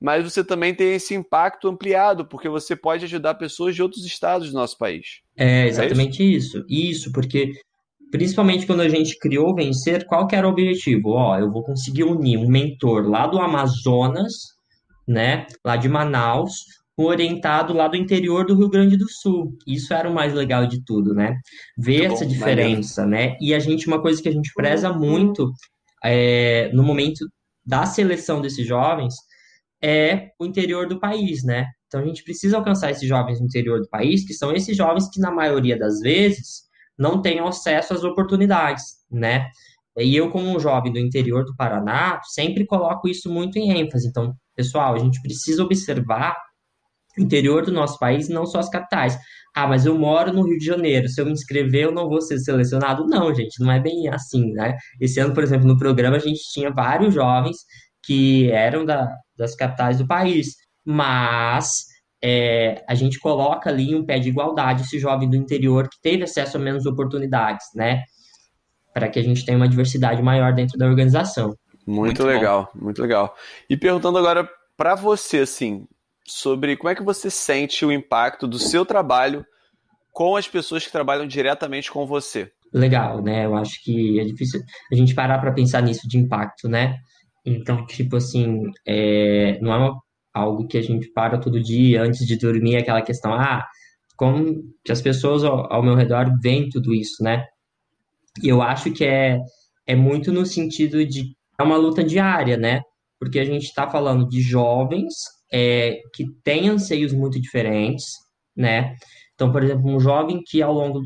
mas 0.00 0.24
você 0.24 0.42
também 0.42 0.74
tem 0.74 0.94
esse 0.94 1.14
impacto 1.14 1.68
ampliado, 1.68 2.26
porque 2.26 2.48
você 2.48 2.74
pode 2.74 3.04
ajudar 3.04 3.34
pessoas 3.34 3.74
de 3.74 3.82
outros 3.82 4.04
estados 4.04 4.50
do 4.50 4.54
nosso 4.54 4.78
país. 4.78 5.20
É 5.36 5.66
exatamente 5.66 6.22
é 6.22 6.26
isso? 6.26 6.58
isso. 6.58 6.66
Isso, 6.68 7.12
porque 7.12 7.52
principalmente 8.10 8.66
quando 8.66 8.80
a 8.80 8.88
gente 8.88 9.18
criou 9.18 9.50
o 9.50 9.54
Vencer, 9.54 10.06
qual 10.06 10.26
que 10.26 10.34
era 10.34 10.46
o 10.46 10.50
objetivo? 10.50 11.10
Ó, 11.10 11.38
eu 11.38 11.50
vou 11.50 11.62
conseguir 11.62 12.04
unir 12.04 12.38
um 12.38 12.48
mentor 12.48 13.08
lá 13.08 13.26
do 13.26 13.38
Amazonas, 13.38 14.32
né, 15.06 15.46
lá 15.64 15.76
de 15.76 15.88
Manaus, 15.88 16.79
orientado 17.04 17.72
lá 17.72 17.88
do 17.88 17.96
interior 17.96 18.44
do 18.46 18.54
Rio 18.54 18.68
Grande 18.68 18.96
do 18.96 19.08
Sul. 19.08 19.56
Isso 19.66 19.92
era 19.92 20.08
o 20.08 20.14
mais 20.14 20.32
legal 20.32 20.66
de 20.66 20.82
tudo, 20.84 21.14
né? 21.14 21.36
Ver 21.78 22.08
muito 22.08 22.14
essa 22.14 22.24
bom, 22.24 22.30
diferença, 22.30 23.06
né? 23.06 23.36
E 23.40 23.54
a 23.54 23.58
gente, 23.58 23.86
uma 23.86 24.00
coisa 24.00 24.22
que 24.22 24.28
a 24.28 24.32
gente 24.32 24.50
preza 24.54 24.92
muito 24.92 25.50
é, 26.04 26.70
no 26.72 26.82
momento 26.82 27.26
da 27.64 27.86
seleção 27.86 28.40
desses 28.40 28.66
jovens 28.66 29.14
é 29.82 30.30
o 30.38 30.44
interior 30.44 30.88
do 30.88 30.98
país, 30.98 31.42
né? 31.44 31.66
Então 31.86 32.00
a 32.00 32.04
gente 32.04 32.22
precisa 32.22 32.56
alcançar 32.56 32.90
esses 32.90 33.08
jovens 33.08 33.40
no 33.40 33.46
interior 33.46 33.80
do 33.80 33.88
país, 33.88 34.26
que 34.26 34.34
são 34.34 34.52
esses 34.52 34.76
jovens 34.76 35.08
que 35.10 35.20
na 35.20 35.30
maioria 35.30 35.78
das 35.78 36.00
vezes 36.00 36.62
não 36.98 37.20
têm 37.20 37.40
acesso 37.40 37.94
às 37.94 38.04
oportunidades, 38.04 38.84
né? 39.10 39.48
E 39.98 40.14
eu, 40.14 40.30
como 40.30 40.46
um 40.46 40.60
jovem 40.60 40.92
do 40.92 40.98
interior 40.98 41.44
do 41.44 41.56
Paraná, 41.56 42.20
sempre 42.24 42.64
coloco 42.64 43.08
isso 43.08 43.30
muito 43.30 43.58
em 43.58 43.70
ênfase. 43.70 44.08
Então, 44.08 44.34
pessoal, 44.54 44.94
a 44.94 44.98
gente 44.98 45.20
precisa 45.20 45.64
observar 45.64 46.36
interior 47.18 47.64
do 47.64 47.72
nosso 47.72 47.98
país, 47.98 48.28
não 48.28 48.46
só 48.46 48.58
as 48.58 48.68
capitais. 48.68 49.18
Ah, 49.54 49.66
mas 49.66 49.84
eu 49.84 49.98
moro 49.98 50.32
no 50.32 50.42
Rio 50.42 50.58
de 50.58 50.64
Janeiro, 50.64 51.08
se 51.08 51.20
eu 51.20 51.26
me 51.26 51.32
inscrever 51.32 51.84
eu 51.84 51.92
não 51.92 52.08
vou 52.08 52.20
ser 52.20 52.38
selecionado? 52.38 53.06
Não, 53.06 53.34
gente, 53.34 53.60
não 53.60 53.70
é 53.70 53.80
bem 53.80 54.08
assim, 54.08 54.52
né? 54.52 54.76
Esse 55.00 55.18
ano, 55.18 55.34
por 55.34 55.42
exemplo, 55.42 55.66
no 55.66 55.78
programa 55.78 56.16
a 56.16 56.20
gente 56.20 56.40
tinha 56.52 56.70
vários 56.70 57.12
jovens 57.12 57.56
que 58.02 58.50
eram 58.50 58.84
da, 58.84 59.08
das 59.36 59.56
capitais 59.56 59.98
do 59.98 60.06
país, 60.06 60.54
mas 60.84 61.84
é, 62.22 62.82
a 62.88 62.94
gente 62.94 63.18
coloca 63.18 63.70
ali 63.70 63.94
um 63.94 64.04
pé 64.04 64.18
de 64.18 64.28
igualdade 64.28 64.82
esse 64.82 64.98
jovem 64.98 65.28
do 65.28 65.36
interior 65.36 65.88
que 65.88 66.00
teve 66.00 66.22
acesso 66.22 66.56
a 66.56 66.60
menos 66.60 66.86
oportunidades, 66.86 67.66
né? 67.74 68.02
Para 68.92 69.08
que 69.08 69.18
a 69.18 69.22
gente 69.22 69.44
tenha 69.44 69.56
uma 69.56 69.68
diversidade 69.68 70.22
maior 70.22 70.52
dentro 70.52 70.78
da 70.78 70.86
organização. 70.86 71.54
Muito, 71.86 72.22
muito 72.22 72.24
legal, 72.24 72.70
bom. 72.74 72.84
muito 72.84 73.02
legal. 73.02 73.34
E 73.68 73.76
perguntando 73.76 74.18
agora 74.18 74.48
para 74.76 74.94
você, 74.94 75.38
assim, 75.38 75.86
sobre 76.30 76.76
como 76.76 76.90
é 76.90 76.94
que 76.94 77.02
você 77.02 77.28
sente 77.28 77.84
o 77.84 77.90
impacto 77.90 78.46
do 78.46 78.58
seu 78.58 78.86
trabalho 78.86 79.44
com 80.12 80.36
as 80.36 80.46
pessoas 80.46 80.84
que 80.84 80.92
trabalham 80.92 81.26
diretamente 81.26 81.90
com 81.90 82.06
você. 82.06 82.50
Legal, 82.72 83.20
né? 83.22 83.46
Eu 83.46 83.56
acho 83.56 83.82
que 83.82 84.20
é 84.20 84.24
difícil 84.24 84.60
a 84.92 84.94
gente 84.94 85.14
parar 85.14 85.38
para 85.40 85.52
pensar 85.52 85.82
nisso 85.82 86.06
de 86.08 86.18
impacto, 86.18 86.68
né? 86.68 86.96
Então, 87.44 87.84
tipo 87.86 88.16
assim, 88.16 88.62
é, 88.86 89.58
não 89.60 89.72
é 89.72 89.76
uma, 89.76 90.00
algo 90.32 90.66
que 90.68 90.78
a 90.78 90.82
gente 90.82 91.10
para 91.12 91.38
todo 91.38 91.60
dia 91.60 92.02
antes 92.02 92.24
de 92.26 92.36
dormir, 92.36 92.76
aquela 92.76 93.02
questão, 93.02 93.34
ah, 93.34 93.66
como 94.16 94.62
que 94.84 94.92
as 94.92 95.02
pessoas 95.02 95.42
ao, 95.42 95.72
ao 95.72 95.82
meu 95.82 95.96
redor 95.96 96.30
veem 96.40 96.68
tudo 96.68 96.94
isso, 96.94 97.22
né? 97.24 97.44
E 98.42 98.48
eu 98.48 98.62
acho 98.62 98.92
que 98.92 99.04
é, 99.04 99.38
é 99.86 99.96
muito 99.96 100.32
no 100.32 100.46
sentido 100.46 101.04
de 101.04 101.34
é 101.58 101.62
uma 101.62 101.76
luta 101.76 102.04
diária, 102.04 102.56
né? 102.56 102.82
Porque 103.18 103.40
a 103.40 103.44
gente 103.44 103.64
está 103.64 103.90
falando 103.90 104.28
de 104.28 104.40
jovens 104.40 105.12
é, 105.52 106.00
que 106.14 106.24
têm 106.44 106.68
anseios 106.68 107.12
muito 107.12 107.40
diferentes, 107.40 108.06
né? 108.56 108.94
Então, 109.34 109.50
por 109.50 109.62
exemplo, 109.62 109.90
um 109.90 110.00
jovem 110.00 110.42
que 110.44 110.62
ao 110.62 110.72
longo. 110.72 111.02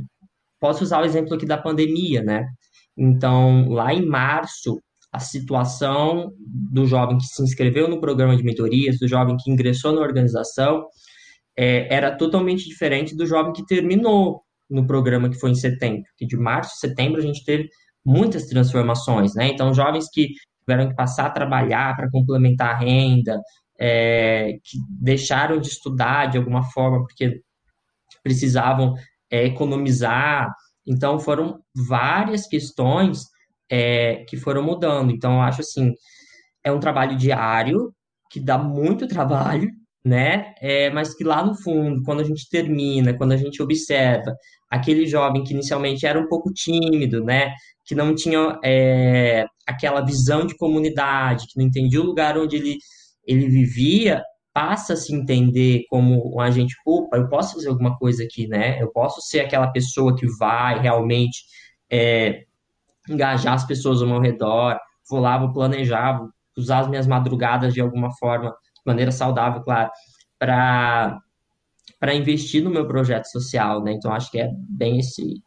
Posso 0.60 0.82
usar 0.82 1.02
o 1.02 1.04
exemplo 1.04 1.34
aqui 1.34 1.46
da 1.46 1.58
pandemia, 1.58 2.22
né? 2.22 2.46
Então, 2.96 3.68
lá 3.68 3.92
em 3.92 4.04
março, 4.06 4.80
a 5.12 5.20
situação 5.20 6.32
do 6.38 6.86
jovem 6.86 7.18
que 7.18 7.24
se 7.26 7.42
inscreveu 7.42 7.88
no 7.88 8.00
programa 8.00 8.36
de 8.36 8.42
mentorias, 8.42 8.98
do 8.98 9.06
jovem 9.06 9.36
que 9.36 9.50
ingressou 9.50 9.92
na 9.92 10.00
organização, 10.00 10.86
é, 11.56 11.94
era 11.94 12.16
totalmente 12.16 12.68
diferente 12.68 13.16
do 13.16 13.26
jovem 13.26 13.52
que 13.52 13.64
terminou 13.64 14.42
no 14.68 14.86
programa 14.86 15.28
que 15.28 15.38
foi 15.38 15.50
em 15.50 15.54
setembro. 15.54 16.02
Que 16.16 16.26
de 16.26 16.36
março 16.36 16.72
a 16.74 16.88
setembro 16.88 17.20
a 17.20 17.24
gente 17.24 17.44
teve 17.44 17.68
muitas 18.04 18.46
transformações, 18.46 19.34
né? 19.34 19.48
Então, 19.48 19.72
jovens 19.72 20.08
que 20.10 20.28
tiveram 20.66 20.88
que 20.88 20.96
passar 20.96 21.26
a 21.26 21.30
trabalhar 21.30 21.94
para 21.96 22.10
complementar 22.10 22.74
a 22.74 22.78
renda, 22.78 23.40
é, 23.78 24.58
que 24.62 24.78
deixaram 24.88 25.58
de 25.60 25.68
estudar 25.68 26.26
de 26.26 26.38
alguma 26.38 26.62
forma 26.62 27.00
porque 27.00 27.40
precisavam 28.22 28.94
é, 29.30 29.44
economizar. 29.44 30.48
Então, 30.86 31.18
foram 31.18 31.60
várias 31.74 32.46
questões 32.46 33.24
é, 33.70 34.24
que 34.28 34.36
foram 34.36 34.62
mudando. 34.62 35.10
Então, 35.10 35.34
eu 35.34 35.40
acho 35.42 35.60
assim, 35.60 35.92
é 36.62 36.72
um 36.72 36.80
trabalho 36.80 37.16
diário, 37.16 37.92
que 38.30 38.40
dá 38.40 38.58
muito 38.58 39.06
trabalho, 39.08 39.70
né? 40.04 40.54
É, 40.60 40.90
mas 40.90 41.14
que 41.14 41.24
lá 41.24 41.44
no 41.44 41.54
fundo, 41.54 42.02
quando 42.02 42.20
a 42.20 42.24
gente 42.24 42.48
termina, 42.48 43.14
quando 43.14 43.32
a 43.32 43.36
gente 43.36 43.62
observa 43.62 44.34
aquele 44.70 45.06
jovem 45.06 45.44
que 45.44 45.54
inicialmente 45.54 46.06
era 46.06 46.18
um 46.18 46.28
pouco 46.28 46.52
tímido, 46.52 47.22
né? 47.24 47.54
Que 47.86 47.94
não 47.94 48.14
tinha 48.14 48.58
é, 48.64 49.46
aquela 49.66 50.00
visão 50.00 50.46
de 50.46 50.56
comunidade, 50.56 51.46
que 51.46 51.58
não 51.58 51.66
entendia 51.66 52.00
o 52.00 52.04
lugar 52.04 52.36
onde 52.36 52.56
ele, 52.56 52.78
ele 53.26 53.48
vivia, 53.48 54.22
passa 54.52 54.92
a 54.92 54.96
se 54.96 55.14
entender 55.14 55.84
como 55.88 56.36
um 56.36 56.40
agente, 56.40 56.74
opa, 56.86 57.16
eu 57.16 57.28
posso 57.28 57.54
fazer 57.54 57.68
alguma 57.68 57.96
coisa 57.98 58.22
aqui, 58.22 58.46
né? 58.46 58.80
Eu 58.80 58.90
posso 58.92 59.20
ser 59.20 59.40
aquela 59.40 59.68
pessoa 59.68 60.14
que 60.16 60.26
vai 60.38 60.78
realmente 60.80 61.44
é, 61.90 62.44
engajar 63.08 63.54
as 63.54 63.66
pessoas 63.66 64.00
ao 64.00 64.08
meu 64.08 64.20
redor, 64.20 64.78
vou 65.08 65.20
lá, 65.20 65.36
vou 65.38 65.52
planejar, 65.52 66.18
vou 66.18 66.30
usar 66.56 66.80
as 66.80 66.88
minhas 66.88 67.06
madrugadas 67.06 67.74
de 67.74 67.80
alguma 67.80 68.10
forma, 68.16 68.50
de 68.50 68.82
maneira 68.86 69.10
saudável, 69.10 69.62
claro, 69.62 69.90
para 70.38 71.18
para 72.00 72.14
investir 72.14 72.62
no 72.62 72.70
meu 72.70 72.86
projeto 72.86 73.26
social, 73.26 73.82
né? 73.82 73.92
Então 73.92 74.12
acho 74.12 74.30
que 74.30 74.38
é 74.38 74.50
bem 74.68 74.98
esse 74.98 75.42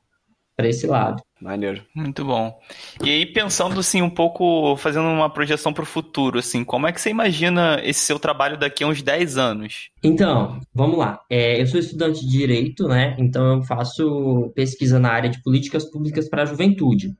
para 0.55 0.67
esse 0.67 0.87
lado. 0.87 1.21
Maneiro. 1.41 1.83
Muito 1.93 2.25
bom. 2.25 2.59
E 3.03 3.09
aí, 3.09 3.25
pensando 3.25 3.79
assim, 3.79 4.01
um 4.01 4.09
pouco, 4.09 4.75
fazendo 4.77 5.07
uma 5.07 5.29
projeção 5.29 5.71
para 5.71 5.83
o 5.83 5.85
futuro, 5.85 6.39
assim, 6.39 6.63
como 6.63 6.87
é 6.87 6.91
que 6.91 6.99
você 6.99 7.09
imagina 7.09 7.79
esse 7.83 7.99
seu 7.99 8.17
trabalho 8.17 8.57
daqui 8.57 8.83
a 8.83 8.87
uns 8.87 9.01
10 9.01 9.37
anos? 9.37 9.89
Então, 10.03 10.59
vamos 10.73 10.97
lá. 10.97 11.19
É, 11.29 11.61
eu 11.61 11.67
sou 11.67 11.79
estudante 11.79 12.21
de 12.21 12.31
Direito, 12.31 12.87
né? 12.87 13.15
Então 13.19 13.57
eu 13.57 13.63
faço 13.63 14.51
pesquisa 14.55 14.99
na 14.99 15.11
área 15.11 15.29
de 15.29 15.41
políticas 15.41 15.85
públicas 15.89 16.27
para 16.29 16.43
a 16.43 16.45
juventude. 16.45 17.11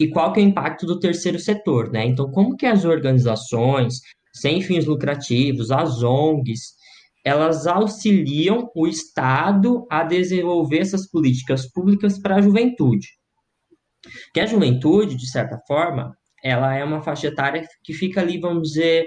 E 0.00 0.08
qual 0.08 0.32
que 0.32 0.40
é 0.40 0.44
o 0.44 0.46
impacto 0.46 0.86
do 0.86 0.98
terceiro 0.98 1.38
setor, 1.38 1.90
né? 1.90 2.06
Então, 2.06 2.30
como 2.30 2.56
que 2.56 2.66
as 2.66 2.84
organizações 2.84 4.00
sem 4.32 4.60
fins 4.60 4.86
lucrativos, 4.86 5.70
as 5.70 6.02
ONGs, 6.02 6.78
elas 7.24 7.66
auxiliam 7.66 8.70
o 8.74 8.86
Estado 8.86 9.86
a 9.90 10.04
desenvolver 10.04 10.78
essas 10.78 11.08
políticas 11.10 11.70
públicas 11.70 12.18
para 12.18 12.36
a 12.36 12.40
juventude. 12.40 13.17
Que 14.32 14.40
a 14.40 14.46
juventude, 14.46 15.16
de 15.16 15.28
certa 15.28 15.58
forma, 15.66 16.16
ela 16.42 16.74
é 16.74 16.84
uma 16.84 17.02
faixa 17.02 17.28
etária 17.28 17.66
que 17.82 17.92
fica 17.92 18.20
ali, 18.20 18.38
vamos 18.38 18.68
dizer, 18.68 19.06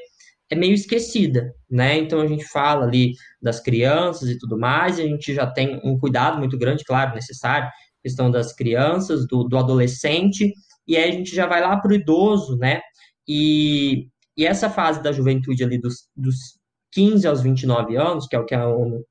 é 0.49 0.55
meio 0.55 0.73
esquecida, 0.73 1.53
né? 1.69 1.97
Então 1.97 2.19
a 2.19 2.27
gente 2.27 2.43
fala 2.45 2.85
ali 2.85 3.13
das 3.41 3.59
crianças 3.61 4.29
e 4.29 4.37
tudo 4.37 4.57
mais, 4.57 4.99
e 4.99 5.01
a 5.01 5.07
gente 5.07 5.33
já 5.33 5.47
tem 5.47 5.79
um 5.83 5.97
cuidado 5.97 6.37
muito 6.37 6.57
grande, 6.57 6.83
claro, 6.83 7.15
necessário, 7.15 7.69
questão 8.03 8.29
das 8.29 8.53
crianças, 8.53 9.25
do, 9.27 9.43
do 9.45 9.57
adolescente, 9.57 10.53
e 10.87 10.97
aí 10.97 11.09
a 11.09 11.13
gente 11.13 11.33
já 11.33 11.47
vai 11.47 11.61
lá 11.61 11.77
para 11.77 11.91
o 11.91 11.95
idoso, 11.95 12.57
né? 12.57 12.81
E, 13.27 14.09
e 14.35 14.45
essa 14.45 14.69
fase 14.69 15.01
da 15.01 15.11
juventude 15.11 15.63
ali 15.63 15.79
dos, 15.79 16.09
dos 16.15 16.59
15 16.91 17.27
aos 17.27 17.41
29 17.41 17.95
anos, 17.95 18.27
que 18.27 18.35
é 18.35 18.39
o 18.39 18.45
que 18.45 18.55
a 18.55 18.67
ONU 18.67 19.05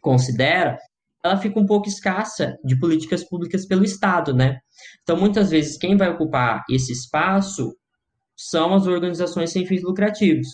considera, 0.00 0.78
ela 1.24 1.36
fica 1.36 1.58
um 1.58 1.66
pouco 1.66 1.88
escassa 1.88 2.56
de 2.64 2.78
políticas 2.78 3.22
públicas 3.22 3.64
pelo 3.64 3.84
Estado, 3.84 4.34
né? 4.34 4.58
Então, 5.02 5.16
muitas 5.16 5.50
vezes, 5.50 5.78
quem 5.78 5.96
vai 5.96 6.10
ocupar 6.10 6.64
esse 6.68 6.92
espaço 6.92 7.76
são 8.36 8.74
as 8.74 8.86
organizações 8.86 9.52
sem 9.52 9.64
fins 9.64 9.82
lucrativos, 9.82 10.48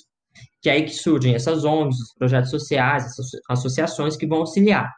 que 0.61 0.69
é 0.69 0.75
aí 0.75 0.85
que 0.85 0.93
surgem 0.93 1.35
essas 1.35 1.65
ONGs, 1.65 1.99
os 1.99 2.15
projetos 2.15 2.51
sociais, 2.51 3.07
associações 3.49 4.17
que 4.17 4.27
vão 4.27 4.39
auxiliar. 4.39 4.93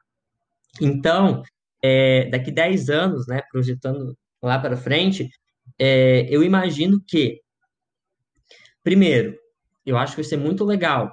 Então, 0.80 1.42
é, 1.82 2.28
daqui 2.30 2.50
10 2.50 2.90
anos, 2.90 3.26
né, 3.28 3.40
projetando 3.50 4.16
lá 4.42 4.58
para 4.58 4.76
frente, 4.76 5.28
é, 5.78 6.26
eu 6.28 6.42
imagino 6.42 7.00
que, 7.06 7.40
primeiro, 8.82 9.36
eu 9.86 9.96
acho 9.96 10.14
que 10.14 10.22
vai 10.22 10.28
ser 10.28 10.36
muito 10.36 10.64
legal 10.64 11.10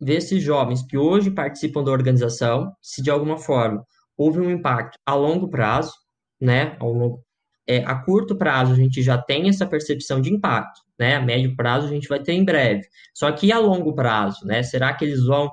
ver 0.00 0.16
esses 0.16 0.42
jovens 0.42 0.82
que 0.82 0.96
hoje 0.96 1.30
participam 1.30 1.82
da 1.82 1.90
organização, 1.90 2.72
se 2.80 3.02
de 3.02 3.10
alguma 3.10 3.38
forma 3.38 3.84
houve 4.16 4.40
um 4.40 4.50
impacto 4.50 4.98
a 5.04 5.14
longo 5.14 5.48
prazo, 5.48 5.92
né? 6.40 6.76
Longo, 6.80 7.22
é, 7.66 7.78
a 7.84 7.94
curto 7.96 8.36
prazo 8.36 8.72
a 8.72 8.76
gente 8.76 9.02
já 9.02 9.18
tem 9.18 9.48
essa 9.48 9.66
percepção 9.66 10.20
de 10.20 10.32
impacto, 10.32 10.80
né? 10.98 11.16
A 11.16 11.20
médio 11.20 11.54
prazo 11.54 11.86
a 11.86 11.90
gente 11.90 12.08
vai 12.08 12.22
ter 12.22 12.32
em 12.32 12.44
breve. 12.44 12.82
Só 13.14 13.30
que 13.32 13.52
a 13.52 13.58
longo 13.58 13.94
prazo, 13.94 14.46
né? 14.46 14.62
Será 14.62 14.94
que 14.94 15.04
eles 15.04 15.24
vão 15.24 15.50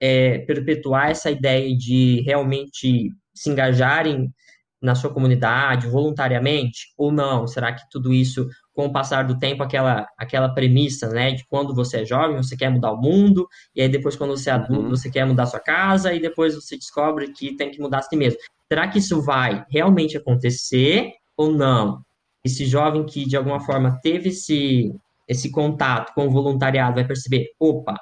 é, 0.00 0.38
perpetuar 0.38 1.10
essa 1.10 1.30
ideia 1.30 1.76
de 1.76 2.22
realmente 2.22 3.10
se 3.34 3.50
engajarem 3.50 4.32
na 4.80 4.94
sua 4.94 5.12
comunidade 5.12 5.88
voluntariamente 5.88 6.92
ou 6.96 7.12
não? 7.12 7.46
Será 7.46 7.72
que 7.72 7.82
tudo 7.90 8.12
isso 8.12 8.48
com 8.80 8.86
o 8.86 8.92
passar 8.92 9.24
do 9.24 9.38
tempo, 9.38 9.62
aquela, 9.62 10.06
aquela 10.16 10.48
premissa, 10.48 11.08
né, 11.08 11.32
de 11.32 11.44
quando 11.46 11.74
você 11.74 11.98
é 11.98 12.04
jovem, 12.04 12.36
você 12.36 12.56
quer 12.56 12.70
mudar 12.70 12.92
o 12.92 13.00
mundo, 13.00 13.46
e 13.74 13.82
aí 13.82 13.88
depois, 13.88 14.16
quando 14.16 14.30
você 14.30 14.48
é 14.48 14.54
adulto, 14.54 14.84
uhum. 14.84 14.90
você 14.90 15.10
quer 15.10 15.26
mudar 15.26 15.46
sua 15.46 15.60
casa, 15.60 16.14
e 16.14 16.20
depois 16.20 16.54
você 16.54 16.76
descobre 16.76 17.30
que 17.32 17.54
tem 17.56 17.70
que 17.70 17.80
mudar 17.80 17.98
a 17.98 18.02
si 18.02 18.16
mesmo. 18.16 18.38
Será 18.68 18.88
que 18.88 18.98
isso 18.98 19.20
vai 19.20 19.64
realmente 19.68 20.16
acontecer 20.16 21.12
ou 21.36 21.52
não? 21.52 22.00
Esse 22.42 22.64
jovem 22.64 23.04
que, 23.04 23.26
de 23.26 23.36
alguma 23.36 23.60
forma, 23.60 23.98
teve 24.02 24.30
esse, 24.30 24.94
esse 25.28 25.50
contato 25.50 26.14
com 26.14 26.26
o 26.26 26.30
voluntariado 26.30 26.94
vai 26.94 27.04
perceber, 27.04 27.48
opa, 27.58 27.96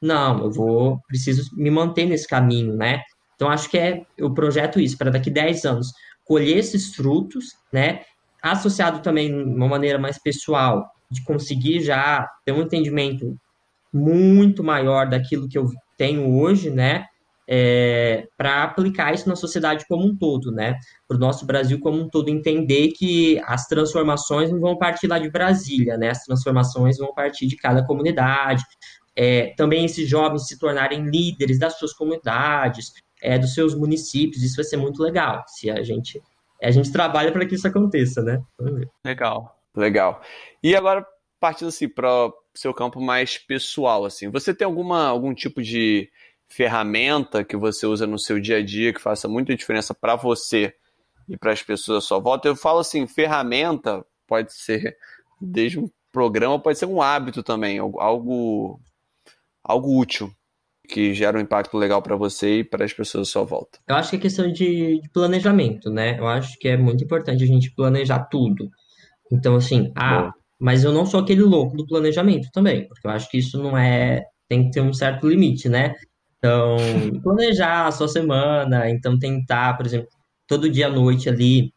não, 0.00 0.44
eu 0.44 0.50
vou, 0.50 1.00
preciso 1.08 1.50
me 1.56 1.70
manter 1.70 2.06
nesse 2.06 2.28
caminho, 2.28 2.74
né? 2.74 3.02
Então, 3.34 3.48
acho 3.48 3.68
que 3.68 3.78
é 3.78 4.04
o 4.20 4.32
projeto 4.32 4.78
isso, 4.78 4.96
para 4.96 5.10
daqui 5.10 5.30
10 5.30 5.64
anos, 5.64 5.92
colher 6.30 6.58
esses 6.58 6.94
frutos, 6.94 7.56
né? 7.72 8.02
associado 8.40 9.00
também 9.00 9.28
de 9.28 9.52
uma 9.52 9.66
maneira 9.66 9.98
mais 9.98 10.16
pessoal, 10.16 10.88
de 11.10 11.24
conseguir 11.24 11.80
já 11.80 12.24
ter 12.44 12.52
um 12.52 12.62
entendimento 12.62 13.36
muito 13.92 14.62
maior 14.62 15.08
daquilo 15.08 15.48
que 15.48 15.58
eu 15.58 15.68
tenho 15.98 16.38
hoje, 16.38 16.70
né? 16.70 17.04
É, 17.52 18.28
para 18.38 18.62
aplicar 18.62 19.12
isso 19.12 19.28
na 19.28 19.34
sociedade 19.34 19.84
como 19.88 20.06
um 20.06 20.16
todo, 20.16 20.52
né? 20.52 20.76
Para 21.08 21.16
o 21.16 21.20
nosso 21.20 21.44
Brasil 21.44 21.80
como 21.80 22.00
um 22.00 22.08
todo 22.08 22.28
entender 22.28 22.92
que 22.96 23.42
as 23.44 23.66
transformações 23.66 24.52
não 24.52 24.60
vão 24.60 24.78
partir 24.78 25.08
lá 25.08 25.18
de 25.18 25.28
Brasília, 25.28 25.96
né? 25.96 26.10
As 26.10 26.22
transformações 26.22 26.96
vão 26.96 27.12
partir 27.12 27.48
de 27.48 27.56
cada 27.56 27.84
comunidade. 27.84 28.62
É, 29.16 29.52
também 29.56 29.84
esses 29.84 30.08
jovens 30.08 30.46
se 30.46 30.56
tornarem 30.56 31.10
líderes 31.10 31.58
das 31.58 31.76
suas 31.76 31.92
comunidades, 31.92 32.92
é, 33.22 33.38
dos 33.38 33.54
seus 33.54 33.74
municípios. 33.74 34.42
Isso 34.42 34.56
vai 34.56 34.64
ser 34.64 34.76
muito 34.76 35.02
legal 35.02 35.44
se 35.46 35.70
a 35.70 35.82
gente 35.82 36.20
a 36.62 36.70
gente 36.70 36.92
trabalha 36.92 37.32
para 37.32 37.46
que 37.46 37.54
isso 37.54 37.66
aconteça, 37.66 38.22
né? 38.22 38.42
Legal. 39.04 39.58
Legal. 39.74 40.20
E 40.62 40.76
agora, 40.76 41.06
partindo 41.38 41.68
assim 41.68 41.88
para 41.88 42.26
o 42.26 42.34
seu 42.54 42.74
campo 42.74 43.00
mais 43.00 43.38
pessoal, 43.38 44.04
assim, 44.04 44.28
você 44.28 44.52
tem 44.52 44.66
alguma, 44.66 45.06
algum 45.06 45.32
tipo 45.32 45.62
de 45.62 46.10
ferramenta 46.48 47.44
que 47.44 47.56
você 47.56 47.86
usa 47.86 48.06
no 48.06 48.18
seu 48.18 48.38
dia 48.38 48.58
a 48.58 48.62
dia 48.62 48.92
que 48.92 49.00
faça 49.00 49.26
muita 49.26 49.56
diferença 49.56 49.94
para 49.94 50.16
você 50.16 50.74
e 51.28 51.36
para 51.38 51.52
as 51.52 51.62
pessoas 51.62 52.04
à 52.04 52.06
sua 52.06 52.18
volta? 52.18 52.48
Eu 52.48 52.56
falo 52.56 52.80
assim, 52.80 53.06
ferramenta 53.06 54.04
pode 54.26 54.52
ser 54.52 54.96
desde 55.40 55.78
um 55.78 55.88
programa 56.12 56.58
pode 56.58 56.78
ser 56.78 56.86
um 56.86 57.00
hábito 57.00 57.42
também, 57.42 57.78
algo, 57.78 58.80
algo 59.62 59.98
útil 59.98 60.30
que 60.90 61.14
gera 61.14 61.38
um 61.38 61.40
impacto 61.40 61.76
legal 61.76 62.02
para 62.02 62.16
você 62.16 62.58
e 62.58 62.64
para 62.64 62.84
as 62.84 62.92
pessoas 62.92 63.28
à 63.28 63.30
sua 63.30 63.44
volta. 63.44 63.78
Eu 63.88 63.96
acho 63.96 64.10
que 64.10 64.16
é 64.16 64.20
questão 64.20 64.50
de, 64.50 65.00
de, 65.00 65.10
planejamento, 65.12 65.90
né? 65.90 66.18
Eu 66.18 66.26
acho 66.26 66.58
que 66.58 66.68
é 66.68 66.76
muito 66.76 67.04
importante 67.04 67.42
a 67.42 67.46
gente 67.46 67.72
planejar 67.74 68.24
tudo. 68.30 68.68
Então, 69.32 69.56
assim, 69.56 69.92
ah, 69.96 70.22
Bom. 70.22 70.30
mas 70.58 70.84
eu 70.84 70.92
não 70.92 71.06
sou 71.06 71.20
aquele 71.20 71.42
louco 71.42 71.76
do 71.76 71.86
planejamento 71.86 72.48
também, 72.52 72.86
porque 72.88 73.06
eu 73.06 73.10
acho 73.10 73.30
que 73.30 73.38
isso 73.38 73.62
não 73.62 73.76
é. 73.76 74.22
Tem 74.48 74.64
que 74.64 74.72
ter 74.72 74.80
um 74.80 74.92
certo 74.92 75.28
limite, 75.28 75.68
né? 75.68 75.94
Então, 76.38 76.76
planejar 77.22 77.86
a 77.86 77.92
sua 77.92 78.08
semana, 78.08 78.90
então 78.90 79.18
tentar, 79.18 79.76
por 79.76 79.86
exemplo, 79.86 80.08
todo 80.46 80.68
dia 80.68 80.88
à 80.88 80.90
noite 80.90 81.28
ali, 81.28 81.72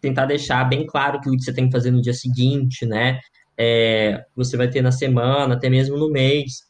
tentar 0.00 0.26
deixar 0.26 0.64
bem 0.64 0.86
claro 0.86 1.18
aquilo 1.18 1.36
que 1.36 1.42
você 1.42 1.52
tem 1.52 1.66
que 1.66 1.72
fazer 1.72 1.90
no 1.90 2.00
dia 2.00 2.14
seguinte, 2.14 2.86
né? 2.86 3.18
É, 3.58 4.24
você 4.36 4.56
vai 4.56 4.68
ter 4.68 4.80
na 4.80 4.92
semana, 4.92 5.54
até 5.54 5.68
mesmo 5.68 5.98
no 5.98 6.08
mês 6.08 6.67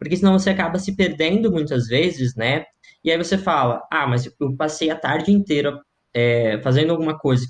porque 0.00 0.16
senão 0.16 0.38
você 0.38 0.48
acaba 0.48 0.78
se 0.78 0.96
perdendo 0.96 1.52
muitas 1.52 1.86
vezes, 1.86 2.34
né? 2.34 2.64
E 3.04 3.12
aí 3.12 3.18
você 3.18 3.36
fala, 3.36 3.82
ah, 3.92 4.06
mas 4.06 4.24
eu 4.40 4.56
passei 4.56 4.88
a 4.88 4.96
tarde 4.96 5.30
inteira 5.30 5.78
é, 6.14 6.58
fazendo 6.62 6.90
alguma 6.90 7.18
coisa 7.18 7.46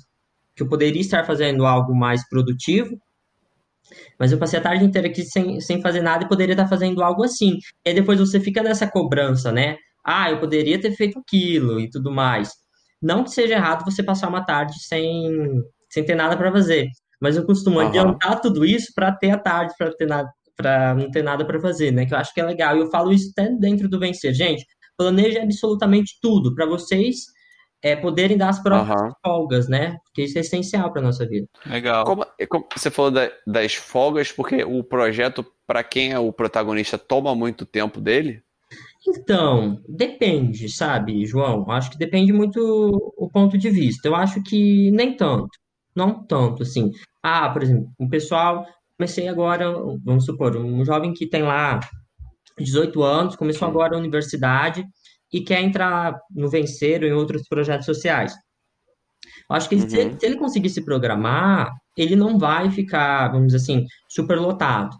que 0.53 0.61
eu 0.61 0.67
poderia 0.67 0.99
estar 0.99 1.25
fazendo 1.25 1.65
algo 1.65 1.95
mais 1.95 2.27
produtivo, 2.27 2.99
mas 4.19 4.33
eu 4.33 4.37
passei 4.37 4.59
a 4.59 4.61
tarde 4.61 4.83
inteira 4.83 5.07
aqui 5.07 5.23
sem, 5.23 5.61
sem 5.61 5.81
fazer 5.81 6.01
nada 6.01 6.25
e 6.25 6.27
poderia 6.27 6.51
estar 6.51 6.67
fazendo 6.67 7.01
algo 7.01 7.23
assim. 7.23 7.57
E 7.85 7.89
aí 7.89 7.95
depois 7.95 8.19
você 8.19 8.37
fica 8.37 8.61
nessa 8.61 8.85
cobrança, 8.85 9.49
né? 9.49 9.77
Ah, 10.03 10.29
eu 10.29 10.39
poderia 10.39 10.79
ter 10.79 10.91
feito 10.91 11.19
aquilo 11.19 11.79
e 11.79 11.89
tudo 11.89 12.11
mais. 12.11 12.51
Não 13.01 13.23
que 13.23 13.31
seja 13.31 13.55
errado 13.55 13.85
você 13.85 14.03
passar 14.03 14.27
uma 14.27 14.45
tarde 14.45 14.73
sem, 14.83 15.31
sem 15.89 16.03
ter 16.03 16.15
nada 16.15 16.35
para 16.35 16.51
fazer, 16.51 16.89
mas 17.19 17.37
eu 17.37 17.45
costumo 17.45 17.79
uhum. 17.79 17.87
adiantar 17.87 18.41
tudo 18.41 18.65
isso 18.65 18.91
para 18.93 19.09
ter 19.13 19.31
a 19.31 19.37
tarde, 19.37 19.73
para 19.77 19.95
ter 19.95 20.05
nada, 20.05 20.29
para 20.55 20.93
não 20.95 21.09
ter 21.11 21.23
nada 21.23 21.45
para 21.45 21.59
fazer, 21.59 21.91
né? 21.91 22.05
Que 22.05 22.13
eu 22.13 22.17
acho 22.17 22.33
que 22.33 22.41
é 22.41 22.45
legal. 22.45 22.75
E 22.75 22.79
eu 22.79 22.89
falo 22.89 23.11
isso 23.11 23.31
até 23.31 23.49
dentro 23.49 23.89
do 23.89 23.99
vencer. 23.99 24.33
Gente, 24.33 24.65
planeje 24.97 25.37
absolutamente 25.39 26.17
tudo 26.21 26.53
para 26.53 26.65
vocês 26.65 27.25
é, 27.81 27.95
poderem 27.95 28.37
dar 28.37 28.49
as 28.49 28.61
próprias 28.61 29.01
uhum. 29.01 29.11
folgas, 29.25 29.67
né? 29.67 29.97
Porque 30.03 30.23
isso 30.23 30.37
é 30.37 30.41
essencial 30.41 30.91
para 30.91 31.01
nossa 31.01 31.25
vida. 31.25 31.47
Legal. 31.65 32.05
Como, 32.05 32.25
como 32.47 32.67
você 32.75 32.91
falou 32.91 33.11
da, 33.11 33.31
das 33.47 33.73
folgas, 33.73 34.31
porque 34.31 34.63
o 34.63 34.83
projeto, 34.83 35.45
para 35.65 35.83
quem 35.83 36.11
é 36.11 36.19
o 36.19 36.31
protagonista, 36.31 36.97
toma 36.97 37.33
muito 37.33 37.65
tempo 37.65 37.99
dele? 37.99 38.43
Então, 39.07 39.81
depende, 39.89 40.69
sabe, 40.69 41.25
João? 41.25 41.69
Acho 41.71 41.89
que 41.89 41.97
depende 41.97 42.31
muito 42.31 42.59
o 43.17 43.29
ponto 43.29 43.57
de 43.57 43.69
vista. 43.69 44.07
Eu 44.07 44.15
acho 44.15 44.43
que 44.43 44.91
nem 44.91 45.15
tanto. 45.15 45.49
Não 45.95 46.23
tanto, 46.23 46.61
assim. 46.61 46.91
Ah, 47.21 47.49
por 47.49 47.63
exemplo, 47.63 47.91
o 47.97 48.07
pessoal 48.07 48.65
comecei 49.01 49.27
agora, 49.27 49.65
vamos 50.03 50.25
supor, 50.25 50.55
um 50.55 50.85
jovem 50.85 51.11
que 51.11 51.27
tem 51.27 51.41
lá 51.41 51.79
18 52.59 53.01
anos, 53.01 53.35
começou 53.35 53.67
agora 53.67 53.95
a 53.95 53.97
universidade 53.97 54.85
e 55.33 55.41
quer 55.41 55.59
entrar 55.59 56.15
no 56.29 56.47
Vencer 56.47 57.01
ou 57.01 57.07
em 57.09 57.13
outros 57.13 57.47
projetos 57.47 57.87
sociais. 57.87 58.31
acho 59.49 59.67
que 59.67 59.75
uhum. 59.75 59.89
se, 59.89 59.97
ele, 59.97 60.19
se, 60.19 60.25
ele 60.27 60.37
conseguir 60.37 60.69
se 60.69 60.85
programar, 60.85 61.71
ele 61.97 62.15
não 62.15 62.37
vai 62.37 62.69
ficar, 62.69 63.29
vamos 63.29 63.47
dizer 63.47 63.57
assim, 63.57 63.85
superlotado. 64.07 64.95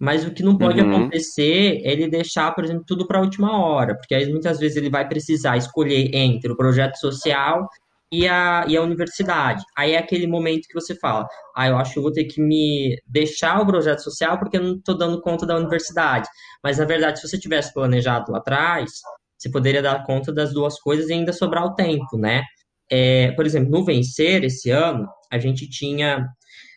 Mas 0.00 0.26
o 0.26 0.32
que 0.32 0.42
não 0.42 0.58
pode 0.58 0.80
uhum. 0.80 0.96
acontecer 0.96 1.82
é 1.84 1.92
ele 1.92 2.08
deixar, 2.08 2.52
por 2.52 2.64
exemplo, 2.64 2.82
tudo 2.84 3.06
para 3.06 3.18
a 3.18 3.22
última 3.22 3.64
hora, 3.64 3.96
porque 3.96 4.14
aí 4.14 4.28
muitas 4.28 4.58
vezes 4.58 4.76
ele 4.76 4.90
vai 4.90 5.06
precisar 5.06 5.56
escolher 5.56 6.12
entre 6.12 6.50
o 6.50 6.56
projeto 6.56 6.96
social 6.96 7.68
e 8.12 8.26
a, 8.28 8.64
e 8.68 8.76
a 8.76 8.82
universidade. 8.82 9.62
Aí 9.76 9.92
é 9.92 9.98
aquele 9.98 10.26
momento 10.26 10.68
que 10.68 10.74
você 10.74 10.94
fala, 10.94 11.26
ah, 11.56 11.68
eu 11.68 11.76
acho 11.76 11.92
que 11.92 11.98
eu 11.98 12.02
vou 12.02 12.12
ter 12.12 12.24
que 12.24 12.40
me 12.40 12.96
deixar 13.06 13.60
o 13.60 13.66
projeto 13.66 14.00
social 14.00 14.38
porque 14.38 14.56
eu 14.56 14.62
não 14.62 14.76
estou 14.76 14.96
dando 14.96 15.20
conta 15.20 15.46
da 15.46 15.56
universidade. 15.56 16.28
Mas, 16.62 16.78
na 16.78 16.84
verdade, 16.84 17.20
se 17.20 17.28
você 17.28 17.38
tivesse 17.38 17.72
planejado 17.72 18.30
lá 18.30 18.38
atrás, 18.38 18.90
você 19.36 19.50
poderia 19.50 19.82
dar 19.82 20.04
conta 20.04 20.32
das 20.32 20.52
duas 20.52 20.78
coisas 20.80 21.08
e 21.08 21.12
ainda 21.12 21.32
sobrar 21.32 21.64
o 21.64 21.74
tempo, 21.74 22.16
né? 22.16 22.42
É, 22.90 23.32
por 23.32 23.44
exemplo, 23.44 23.70
no 23.70 23.84
Vencer, 23.84 24.44
esse 24.44 24.70
ano, 24.70 25.06
a 25.30 25.38
gente 25.38 25.68
tinha... 25.68 26.26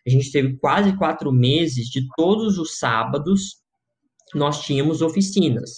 A 0.07 0.09
gente 0.09 0.31
teve 0.31 0.57
quase 0.57 0.97
quatro 0.97 1.31
meses 1.31 1.87
de 1.87 2.01
todos 2.15 2.57
os 2.57 2.77
sábados 2.77 3.57
nós 4.33 4.61
tínhamos 4.61 5.01
oficinas. 5.01 5.71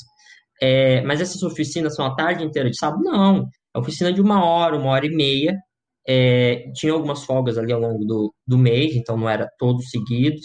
É, 0.62 1.02
mas 1.02 1.20
essas 1.20 1.42
oficinas 1.44 1.96
são 1.96 2.06
a 2.06 2.16
tarde 2.16 2.44
inteira 2.44 2.70
de 2.70 2.78
sábado? 2.78 3.04
Não. 3.04 3.50
A 3.74 3.80
oficina 3.80 4.12
de 4.12 4.22
uma 4.22 4.44
hora, 4.44 4.78
uma 4.78 4.90
hora 4.92 5.06
e 5.06 5.16
meia. 5.16 5.58
É, 6.08 6.72
tinha 6.74 6.94
algumas 6.94 7.24
folgas 7.24 7.58
ali 7.58 7.72
ao 7.72 7.80
longo 7.80 8.04
do, 8.06 8.34
do 8.48 8.58
mês, 8.58 8.96
então 8.96 9.16
não 9.16 9.30
era 9.30 9.48
todos 9.58 9.90
seguidos. 9.90 10.42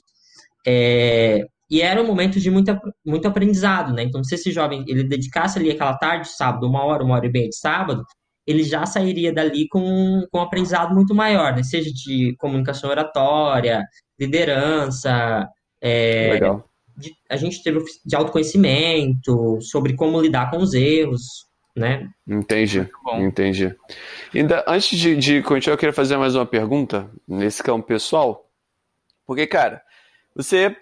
É, 0.66 1.46
e 1.70 1.82
era 1.82 2.00
um 2.00 2.06
momento 2.06 2.38
de 2.38 2.50
muita, 2.50 2.80
muito 3.04 3.26
aprendizado, 3.26 3.92
né? 3.92 4.02
Então, 4.02 4.22
se 4.22 4.34
esse 4.34 4.52
jovem 4.52 4.84
ele 4.86 5.02
dedicasse 5.02 5.58
ali 5.58 5.70
aquela 5.70 5.96
tarde 5.96 6.28
de 6.28 6.36
sábado, 6.36 6.66
uma 6.66 6.84
hora, 6.84 7.02
uma 7.02 7.14
hora 7.16 7.26
e 7.26 7.32
meia 7.32 7.48
de 7.48 7.56
sábado, 7.56 8.04
ele 8.46 8.62
já 8.62 8.86
sairia 8.86 9.32
dali 9.32 9.66
com, 9.68 10.24
com 10.30 10.38
um 10.38 10.42
aprendizado 10.42 10.94
muito 10.94 11.14
maior, 11.14 11.54
né? 11.54 11.62
Seja 11.64 11.90
de 11.92 12.36
comunicação 12.38 12.88
oratória, 12.88 13.84
liderança. 14.18 15.48
É, 15.80 16.30
Legal. 16.34 16.64
De, 16.96 17.12
a 17.28 17.36
gente 17.36 17.62
teve 17.62 17.80
de 18.04 18.16
autoconhecimento, 18.16 19.60
sobre 19.60 19.94
como 19.96 20.20
lidar 20.20 20.50
com 20.50 20.58
os 20.58 20.72
erros, 20.72 21.45
né? 21.76 22.08
Entendi, 22.26 22.88
entendi. 23.18 23.76
Ainda 24.34 24.64
antes 24.66 24.98
de, 24.98 25.14
de 25.14 25.42
continuar, 25.42 25.74
eu 25.74 25.78
queria 25.78 25.92
fazer 25.92 26.16
mais 26.16 26.34
uma 26.34 26.46
pergunta 26.46 27.10
nesse 27.28 27.62
campo 27.62 27.86
pessoal. 27.86 28.48
Porque, 29.26 29.46
cara, 29.46 29.82
você 30.34 30.74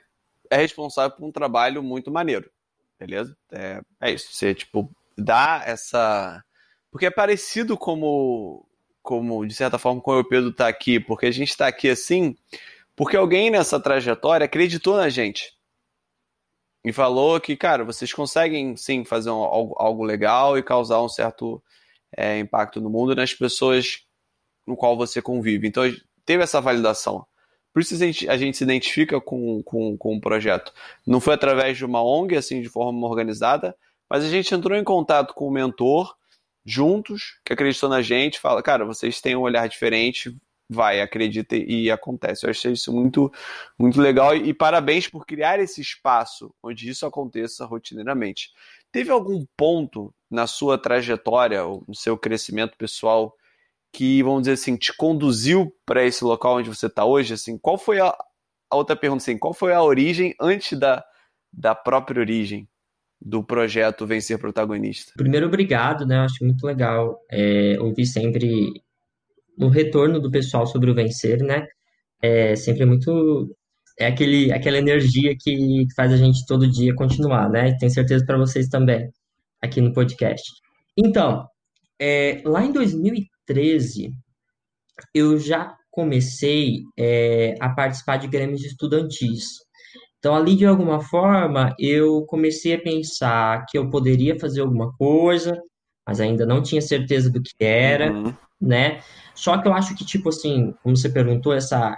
é 0.48 0.56
responsável 0.56 1.16
por 1.16 1.26
um 1.26 1.32
trabalho 1.32 1.82
muito 1.82 2.12
maneiro, 2.12 2.48
beleza? 2.98 3.36
É, 3.50 3.80
é 4.00 4.12
isso. 4.12 4.32
Você, 4.32 4.54
tipo, 4.54 4.88
dá 5.18 5.62
essa. 5.66 6.42
Porque 6.92 7.06
é 7.06 7.10
parecido 7.10 7.76
como, 7.76 8.64
como 9.02 9.44
de 9.44 9.54
certa 9.54 9.78
forma, 9.78 10.00
como 10.00 10.20
o 10.20 10.24
Pedro 10.24 10.52
tá 10.52 10.68
aqui, 10.68 11.00
porque 11.00 11.26
a 11.26 11.32
gente 11.32 11.56
tá 11.56 11.66
aqui 11.66 11.90
assim, 11.90 12.36
porque 12.94 13.16
alguém 13.16 13.50
nessa 13.50 13.80
trajetória 13.80 14.44
acreditou 14.44 14.96
na 14.96 15.08
gente 15.08 15.53
e 16.84 16.92
falou 16.92 17.40
que, 17.40 17.56
cara, 17.56 17.84
vocês 17.84 18.12
conseguem 18.12 18.76
sim 18.76 19.04
fazer 19.04 19.30
um, 19.30 19.42
algo, 19.42 19.74
algo, 19.78 20.04
legal 20.04 20.58
e 20.58 20.62
causar 20.62 21.02
um 21.02 21.08
certo 21.08 21.62
é, 22.16 22.38
impacto 22.38 22.80
no 22.80 22.90
mundo 22.90 23.14
nas 23.14 23.32
pessoas 23.32 24.02
no 24.66 24.76
qual 24.76 24.96
você 24.96 25.22
convive. 25.22 25.66
Então, 25.66 25.84
teve 26.24 26.42
essa 26.42 26.60
validação. 26.60 27.26
Por 27.72 27.80
isso 27.80 27.94
a 27.94 27.98
gente, 27.98 28.28
a 28.28 28.36
gente 28.36 28.56
se 28.56 28.64
identifica 28.64 29.20
com, 29.20 29.62
com, 29.62 29.96
com 29.96 30.16
o 30.16 30.20
projeto. 30.20 30.72
Não 31.06 31.20
foi 31.20 31.34
através 31.34 31.76
de 31.76 31.84
uma 31.84 32.04
ONG, 32.04 32.36
assim, 32.36 32.60
de 32.60 32.68
forma 32.68 33.06
organizada, 33.06 33.76
mas 34.08 34.22
a 34.22 34.28
gente 34.28 34.54
entrou 34.54 34.78
em 34.78 34.84
contato 34.84 35.34
com 35.34 35.48
o 35.48 35.50
mentor, 35.50 36.14
juntos, 36.64 37.40
que 37.44 37.52
acreditou 37.52 37.88
na 37.88 38.00
gente, 38.00 38.38
fala, 38.38 38.62
cara, 38.62 38.84
vocês 38.84 39.20
têm 39.20 39.34
um 39.34 39.40
olhar 39.40 39.68
diferente, 39.68 40.36
vai, 40.68 41.00
acredita 41.00 41.56
e 41.56 41.90
acontece. 41.90 42.46
Eu 42.46 42.50
achei 42.50 42.72
isso 42.72 42.92
muito, 42.92 43.32
muito 43.78 44.00
legal 44.00 44.34
e, 44.36 44.52
parabéns 44.52 45.08
por 45.08 45.26
criar 45.26 45.58
esse 45.60 45.80
espaço 45.80 46.54
onde 46.62 46.88
isso 46.88 47.06
aconteça 47.06 47.64
rotineiramente. 47.64 48.50
Teve 48.90 49.10
algum 49.10 49.44
ponto 49.56 50.14
na 50.30 50.46
sua 50.46 50.78
trajetória, 50.78 51.62
no 51.62 51.94
seu 51.94 52.16
crescimento 52.16 52.76
pessoal, 52.76 53.34
que, 53.92 54.22
vamos 54.22 54.42
dizer 54.42 54.52
assim, 54.52 54.76
te 54.76 54.92
conduziu 54.96 55.72
para 55.86 56.04
esse 56.04 56.24
local 56.24 56.56
onde 56.56 56.68
você 56.68 56.86
está 56.86 57.04
hoje? 57.04 57.34
Assim, 57.34 57.56
qual 57.58 57.78
foi 57.78 58.00
a, 58.00 58.08
a, 58.70 58.76
outra 58.76 58.96
pergunta? 58.96 59.22
Assim, 59.22 59.38
qual 59.38 59.54
foi 59.54 59.72
a 59.72 59.82
origem 59.82 60.34
antes 60.40 60.78
da, 60.78 61.04
da 61.52 61.74
própria 61.74 62.20
origem? 62.20 62.68
do 63.24 63.42
projeto 63.42 64.06
Vencer 64.06 64.38
Protagonista? 64.38 65.12
Primeiro, 65.16 65.46
obrigado, 65.46 66.04
né? 66.04 66.18
Acho 66.18 66.44
muito 66.44 66.66
legal 66.66 67.18
é, 67.30 67.76
ouvir 67.80 68.04
sempre 68.04 68.83
o 69.58 69.68
retorno 69.68 70.20
do 70.20 70.30
pessoal 70.30 70.66
sobre 70.66 70.90
o 70.90 70.94
vencer, 70.94 71.42
né? 71.42 71.66
É 72.22 72.56
sempre 72.56 72.84
muito 72.84 73.54
é 73.98 74.06
aquele 74.06 74.52
aquela 74.52 74.78
energia 74.78 75.34
que 75.38 75.84
faz 75.96 76.12
a 76.12 76.16
gente 76.16 76.44
todo 76.46 76.70
dia 76.70 76.94
continuar, 76.94 77.48
né? 77.50 77.76
Tenho 77.78 77.92
certeza 77.92 78.24
para 78.24 78.38
vocês 78.38 78.68
também 78.68 79.08
aqui 79.62 79.80
no 79.80 79.92
podcast. 79.92 80.42
Então, 80.96 81.46
é, 82.00 82.42
lá 82.44 82.64
em 82.64 82.72
2013 82.72 84.12
eu 85.14 85.38
já 85.38 85.76
comecei 85.90 86.82
é, 86.98 87.54
a 87.60 87.68
participar 87.68 88.16
de 88.16 88.26
grêmios 88.26 88.64
estudantis. 88.64 89.44
Então, 90.18 90.34
ali 90.34 90.56
de 90.56 90.66
alguma 90.66 91.00
forma, 91.00 91.74
eu 91.78 92.24
comecei 92.26 92.74
a 92.74 92.80
pensar 92.80 93.64
que 93.68 93.78
eu 93.78 93.90
poderia 93.90 94.38
fazer 94.38 94.62
alguma 94.62 94.92
coisa, 94.96 95.60
mas 96.06 96.20
ainda 96.20 96.46
não 96.46 96.62
tinha 96.62 96.80
certeza 96.80 97.30
do 97.30 97.42
que 97.42 97.52
era, 97.62 98.12
uhum. 98.12 98.34
né? 98.60 99.00
Só 99.34 99.58
que 99.58 99.68
eu 99.68 99.72
acho 99.72 99.94
que, 99.94 100.04
tipo 100.04 100.28
assim, 100.28 100.74
como 100.82 100.96
você 100.96 101.08
perguntou, 101.08 101.52
essa, 101.52 101.96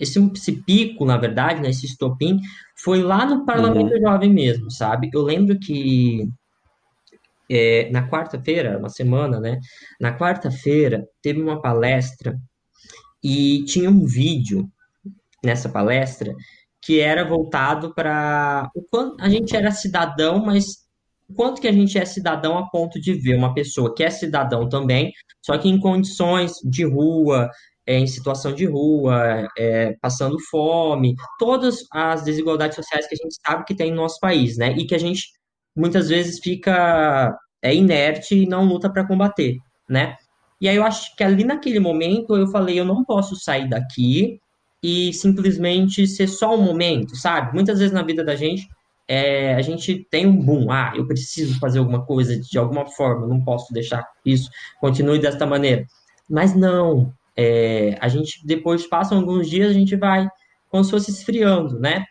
esse, 0.00 0.18
esse 0.34 0.52
pico, 0.62 1.04
na 1.04 1.16
verdade, 1.16 1.60
né, 1.60 1.70
esse 1.70 1.86
estopim, 1.86 2.40
foi 2.76 3.02
lá 3.02 3.26
no 3.26 3.44
Parlamento 3.44 3.92
uhum. 3.92 4.00
Jovem 4.00 4.32
mesmo, 4.32 4.70
sabe? 4.70 5.10
Eu 5.12 5.22
lembro 5.22 5.58
que 5.58 6.28
é, 7.50 7.90
na 7.90 8.08
quarta-feira, 8.08 8.78
uma 8.78 8.88
semana, 8.88 9.38
né? 9.38 9.58
Na 10.00 10.16
quarta-feira, 10.16 11.06
teve 11.20 11.40
uma 11.40 11.60
palestra 11.60 12.36
e 13.22 13.64
tinha 13.64 13.90
um 13.90 14.06
vídeo 14.06 14.68
nessa 15.44 15.68
palestra 15.68 16.34
que 16.80 16.98
era 16.98 17.28
voltado 17.28 17.94
para 17.94 18.68
o 18.74 18.82
quanto 18.82 19.22
a 19.22 19.28
gente 19.28 19.54
era 19.54 19.70
cidadão, 19.70 20.44
mas 20.44 20.81
quanto 21.32 21.60
que 21.60 21.68
a 21.68 21.72
gente 21.72 21.98
é 21.98 22.04
cidadão 22.04 22.58
a 22.58 22.68
ponto 22.68 23.00
de 23.00 23.14
ver 23.14 23.36
uma 23.36 23.54
pessoa 23.54 23.94
que 23.94 24.02
é 24.02 24.10
cidadão 24.10 24.68
também, 24.68 25.12
só 25.44 25.56
que 25.58 25.68
em 25.68 25.78
condições 25.78 26.54
de 26.64 26.84
rua, 26.84 27.50
é, 27.86 27.98
em 27.98 28.06
situação 28.06 28.54
de 28.54 28.64
rua, 28.64 29.48
é, 29.58 29.96
passando 30.00 30.38
fome, 30.50 31.14
todas 31.38 31.84
as 31.92 32.22
desigualdades 32.22 32.76
sociais 32.76 33.06
que 33.06 33.14
a 33.14 33.22
gente 33.22 33.36
sabe 33.44 33.64
que 33.64 33.74
tem 33.74 33.90
no 33.90 33.96
nosso 33.98 34.18
país, 34.20 34.56
né? 34.56 34.72
E 34.76 34.86
que 34.86 34.94
a 34.94 34.98
gente 34.98 35.24
muitas 35.76 36.08
vezes 36.08 36.38
fica 36.38 37.36
é, 37.62 37.74
inerte 37.74 38.34
e 38.36 38.46
não 38.46 38.64
luta 38.64 38.90
para 38.90 39.06
combater, 39.06 39.56
né? 39.88 40.16
E 40.60 40.68
aí 40.68 40.76
eu 40.76 40.84
acho 40.84 41.14
que 41.16 41.24
ali 41.24 41.44
naquele 41.44 41.80
momento 41.80 42.36
eu 42.36 42.46
falei, 42.48 42.78
eu 42.78 42.84
não 42.84 43.04
posso 43.04 43.34
sair 43.36 43.68
daqui 43.68 44.38
e 44.82 45.12
simplesmente 45.12 46.06
ser 46.06 46.28
só 46.28 46.54
um 46.54 46.62
momento, 46.62 47.16
sabe? 47.16 47.54
Muitas 47.54 47.78
vezes 47.78 47.92
na 47.92 48.02
vida 48.02 48.24
da 48.24 48.36
gente, 48.36 48.68
é, 49.14 49.54
a 49.54 49.60
gente 49.60 50.06
tem 50.10 50.26
um 50.26 50.34
boom, 50.34 50.70
ah, 50.70 50.94
eu 50.96 51.06
preciso 51.06 51.58
fazer 51.60 51.80
alguma 51.80 52.02
coisa 52.02 52.34
de 52.40 52.56
alguma 52.56 52.86
forma, 52.86 53.26
não 53.26 53.44
posso 53.44 53.70
deixar 53.70 54.08
isso 54.24 54.48
continue 54.80 55.18
desta 55.18 55.44
maneira. 55.44 55.84
Mas 56.26 56.54
não, 56.54 57.12
é, 57.36 57.98
a 58.00 58.08
gente 58.08 58.40
depois 58.46 58.86
passam 58.86 59.18
alguns 59.18 59.50
dias, 59.50 59.70
a 59.70 59.74
gente 59.74 59.96
vai 59.96 60.26
como 60.70 60.82
se 60.82 60.90
fosse 60.90 61.10
esfriando, 61.10 61.78
né? 61.78 62.06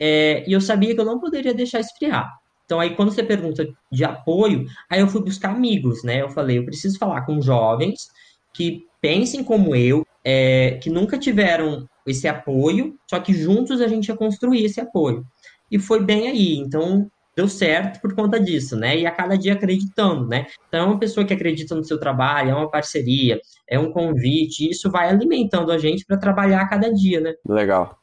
É, 0.00 0.48
e 0.48 0.52
eu 0.54 0.60
sabia 0.62 0.94
que 0.94 1.00
eu 1.00 1.04
não 1.04 1.20
poderia 1.20 1.52
deixar 1.52 1.80
esfriar. 1.80 2.26
Então, 2.64 2.80
aí, 2.80 2.96
quando 2.96 3.12
você 3.12 3.22
pergunta 3.22 3.68
de 3.92 4.04
apoio, 4.06 4.64
aí 4.90 5.00
eu 5.00 5.08
fui 5.08 5.22
buscar 5.22 5.50
amigos, 5.50 6.02
né? 6.02 6.22
Eu 6.22 6.30
falei, 6.30 6.56
eu 6.56 6.64
preciso 6.64 6.98
falar 6.98 7.26
com 7.26 7.38
jovens 7.38 8.08
que 8.54 8.86
pensem 8.98 9.44
como 9.44 9.76
eu, 9.76 10.06
é, 10.24 10.78
que 10.82 10.88
nunca 10.88 11.18
tiveram 11.18 11.86
esse 12.06 12.26
apoio, 12.26 12.98
só 13.06 13.20
que 13.20 13.34
juntos 13.34 13.82
a 13.82 13.88
gente 13.88 14.08
ia 14.08 14.16
construir 14.16 14.64
esse 14.64 14.80
apoio. 14.80 15.22
E 15.70 15.78
foi 15.78 16.02
bem 16.02 16.28
aí. 16.28 16.56
Então, 16.56 17.10
deu 17.36 17.48
certo 17.48 18.00
por 18.00 18.14
conta 18.14 18.40
disso, 18.40 18.76
né? 18.76 18.98
E 18.98 19.06
a 19.06 19.10
cada 19.10 19.36
dia 19.36 19.52
acreditando, 19.52 20.26
né? 20.26 20.46
Então, 20.68 20.80
é 20.80 20.84
uma 20.84 20.98
pessoa 20.98 21.26
que 21.26 21.34
acredita 21.34 21.74
no 21.74 21.84
seu 21.84 22.00
trabalho, 22.00 22.50
é 22.50 22.54
uma 22.54 22.70
parceria, 22.70 23.40
é 23.68 23.78
um 23.78 23.92
convite, 23.92 24.64
e 24.64 24.70
isso 24.70 24.90
vai 24.90 25.08
alimentando 25.08 25.70
a 25.70 25.78
gente 25.78 26.04
para 26.04 26.16
trabalhar 26.16 26.62
a 26.62 26.68
cada 26.68 26.92
dia, 26.92 27.20
né? 27.20 27.34
Legal. 27.46 27.98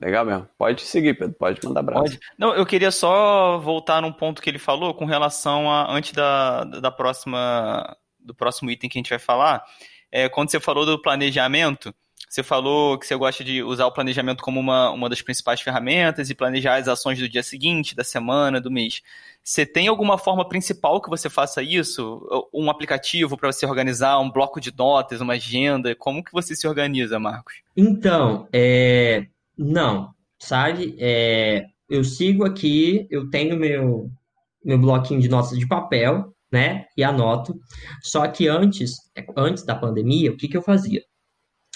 Legal 0.00 0.24
mesmo. 0.24 0.48
Pode 0.58 0.82
seguir, 0.82 1.14
Pedro. 1.14 1.36
Pode 1.38 1.60
mandar 1.64 1.80
abraço. 1.80 2.02
Pode. 2.02 2.18
Não, 2.36 2.54
eu 2.54 2.66
queria 2.66 2.90
só 2.90 3.58
voltar 3.58 4.02
num 4.02 4.12
ponto 4.12 4.42
que 4.42 4.50
ele 4.50 4.58
falou 4.58 4.94
com 4.94 5.04
relação 5.04 5.70
a 5.70 5.92
antes 5.94 6.12
da, 6.12 6.64
da 6.64 6.90
próxima 6.90 7.96
do 8.18 8.34
próximo 8.34 8.70
item 8.70 8.88
que 8.88 8.98
a 8.98 9.00
gente 9.00 9.10
vai 9.10 9.18
falar. 9.18 9.64
É, 10.10 10.28
quando 10.28 10.50
você 10.50 10.60
falou 10.60 10.84
do 10.84 11.00
planejamento, 11.00 11.94
você 12.32 12.42
falou 12.42 12.96
que 12.96 13.06
você 13.06 13.14
gosta 13.14 13.44
de 13.44 13.62
usar 13.62 13.84
o 13.84 13.92
planejamento 13.92 14.42
como 14.42 14.58
uma, 14.58 14.90
uma 14.90 15.06
das 15.06 15.20
principais 15.20 15.60
ferramentas 15.60 16.30
e 16.30 16.34
planejar 16.34 16.76
as 16.76 16.88
ações 16.88 17.18
do 17.18 17.28
dia 17.28 17.42
seguinte, 17.42 17.94
da 17.94 18.02
semana, 18.02 18.58
do 18.58 18.70
mês. 18.70 19.02
Você 19.44 19.66
tem 19.66 19.86
alguma 19.86 20.16
forma 20.16 20.48
principal 20.48 21.02
que 21.02 21.10
você 21.10 21.28
faça 21.28 21.62
isso? 21.62 22.26
Um 22.50 22.70
aplicativo 22.70 23.36
para 23.36 23.52
você 23.52 23.66
organizar, 23.66 24.18
um 24.18 24.30
bloco 24.30 24.62
de 24.62 24.74
notas, 24.74 25.20
uma 25.20 25.34
agenda? 25.34 25.94
Como 25.94 26.24
que 26.24 26.32
você 26.32 26.56
se 26.56 26.66
organiza, 26.66 27.18
Marcos? 27.18 27.52
Então, 27.76 28.48
é, 28.50 29.26
não, 29.58 30.14
sabe? 30.38 30.96
É, 30.98 31.66
eu 31.86 32.02
sigo 32.02 32.46
aqui, 32.46 33.06
eu 33.10 33.28
tenho 33.28 33.58
meu, 33.58 34.10
meu 34.64 34.78
bloquinho 34.78 35.20
de 35.20 35.28
notas 35.28 35.58
de 35.58 35.68
papel, 35.68 36.32
né? 36.50 36.86
E 36.96 37.04
anoto. 37.04 37.60
Só 38.00 38.26
que 38.26 38.48
antes, 38.48 38.94
antes 39.36 39.64
da 39.64 39.74
pandemia, 39.74 40.32
o 40.32 40.36
que, 40.38 40.48
que 40.48 40.56
eu 40.56 40.62
fazia? 40.62 41.02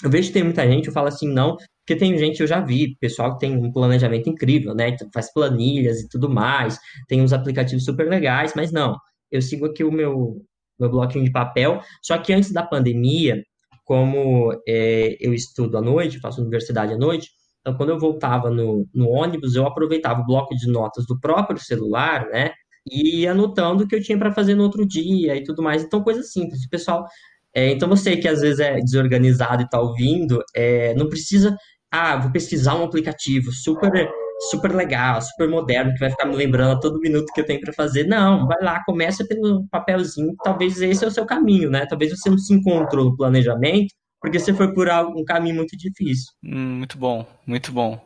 Eu 0.03 0.09
vejo 0.09 0.27
que 0.27 0.33
tem 0.33 0.43
muita 0.43 0.65
gente, 0.67 0.87
eu 0.87 0.93
falo 0.93 1.07
assim, 1.07 1.27
não, 1.27 1.57
porque 1.85 1.95
tem 1.95 2.17
gente, 2.17 2.41
eu 2.41 2.47
já 2.47 2.59
vi, 2.59 2.95
pessoal 2.99 3.33
que 3.33 3.39
tem 3.39 3.55
um 3.57 3.71
planejamento 3.71 4.29
incrível, 4.29 4.75
né? 4.75 4.95
Faz 5.13 5.33
planilhas 5.33 6.01
e 6.01 6.07
tudo 6.07 6.29
mais, 6.29 6.77
tem 7.07 7.21
uns 7.21 7.33
aplicativos 7.33 7.83
super 7.85 8.07
legais, 8.07 8.53
mas 8.55 8.71
não, 8.71 8.95
eu 9.31 9.41
sigo 9.41 9.65
aqui 9.65 9.83
o 9.83 9.91
meu, 9.91 10.41
meu 10.79 10.89
bloquinho 10.89 11.25
de 11.25 11.31
papel, 11.31 11.81
só 12.03 12.17
que 12.17 12.33
antes 12.33 12.51
da 12.51 12.63
pandemia, 12.63 13.43
como 13.85 14.53
é, 14.67 15.17
eu 15.19 15.33
estudo 15.33 15.77
à 15.77 15.81
noite, 15.81 16.19
faço 16.19 16.41
universidade 16.41 16.93
à 16.93 16.97
noite, 16.97 17.29
então, 17.67 17.75
quando 17.75 17.89
eu 17.89 17.99
voltava 17.99 18.49
no, 18.49 18.87
no 18.93 19.09
ônibus, 19.09 19.55
eu 19.55 19.67
aproveitava 19.67 20.21
o 20.21 20.25
bloco 20.25 20.55
de 20.55 20.67
notas 20.71 21.05
do 21.05 21.19
próprio 21.19 21.59
celular, 21.59 22.25
né? 22.29 22.51
E 22.89 23.23
ia 23.23 23.31
anotando 23.31 23.83
o 23.83 23.87
que 23.87 23.93
eu 23.93 24.01
tinha 24.01 24.17
para 24.17 24.31
fazer 24.31 24.55
no 24.55 24.63
outro 24.63 24.87
dia 24.87 25.35
e 25.35 25.43
tudo 25.43 25.61
mais. 25.61 25.83
Então, 25.83 26.01
coisa 26.01 26.23
simples. 26.23 26.63
O 26.63 26.69
pessoal. 26.69 27.05
É, 27.53 27.71
então, 27.71 27.89
você 27.89 28.17
que 28.17 28.27
às 28.27 28.41
vezes 28.41 28.59
é 28.59 28.79
desorganizado 28.79 29.61
e 29.61 29.65
está 29.65 29.79
ouvindo, 29.79 30.43
é, 30.55 30.93
não 30.95 31.09
precisa. 31.09 31.55
Ah, 31.91 32.17
vou 32.17 32.31
pesquisar 32.31 32.75
um 32.75 32.83
aplicativo 32.83 33.51
super 33.51 34.09
super 34.39 34.73
legal, 34.73 35.21
super 35.21 35.49
moderno, 35.49 35.93
que 35.93 35.99
vai 35.99 36.09
ficar 36.09 36.25
me 36.25 36.35
lembrando 36.35 36.77
a 36.77 36.79
todo 36.79 36.99
minuto 36.99 37.31
que 37.33 37.41
eu 37.41 37.45
tenho 37.45 37.59
para 37.59 37.73
fazer. 37.73 38.05
Não, 38.05 38.47
vai 38.47 38.61
lá, 38.61 38.83
começa 38.85 39.25
pelo 39.25 39.67
papelzinho, 39.69 40.35
talvez 40.43 40.81
esse 40.81 41.03
é 41.03 41.07
o 41.07 41.11
seu 41.11 41.25
caminho, 41.25 41.69
né? 41.69 41.85
Talvez 41.87 42.11
você 42.11 42.29
não 42.29 42.37
se 42.37 42.53
encontrou 42.53 43.05
no 43.05 43.17
planejamento, 43.17 43.93
porque 44.21 44.39
você 44.39 44.53
foi 44.53 44.73
por 44.73 44.87
um 44.89 45.23
caminho 45.23 45.55
muito 45.55 45.75
difícil. 45.77 46.31
Hum, 46.43 46.77
muito 46.77 46.97
bom, 46.97 47.25
muito 47.45 47.71
bom. 47.71 47.99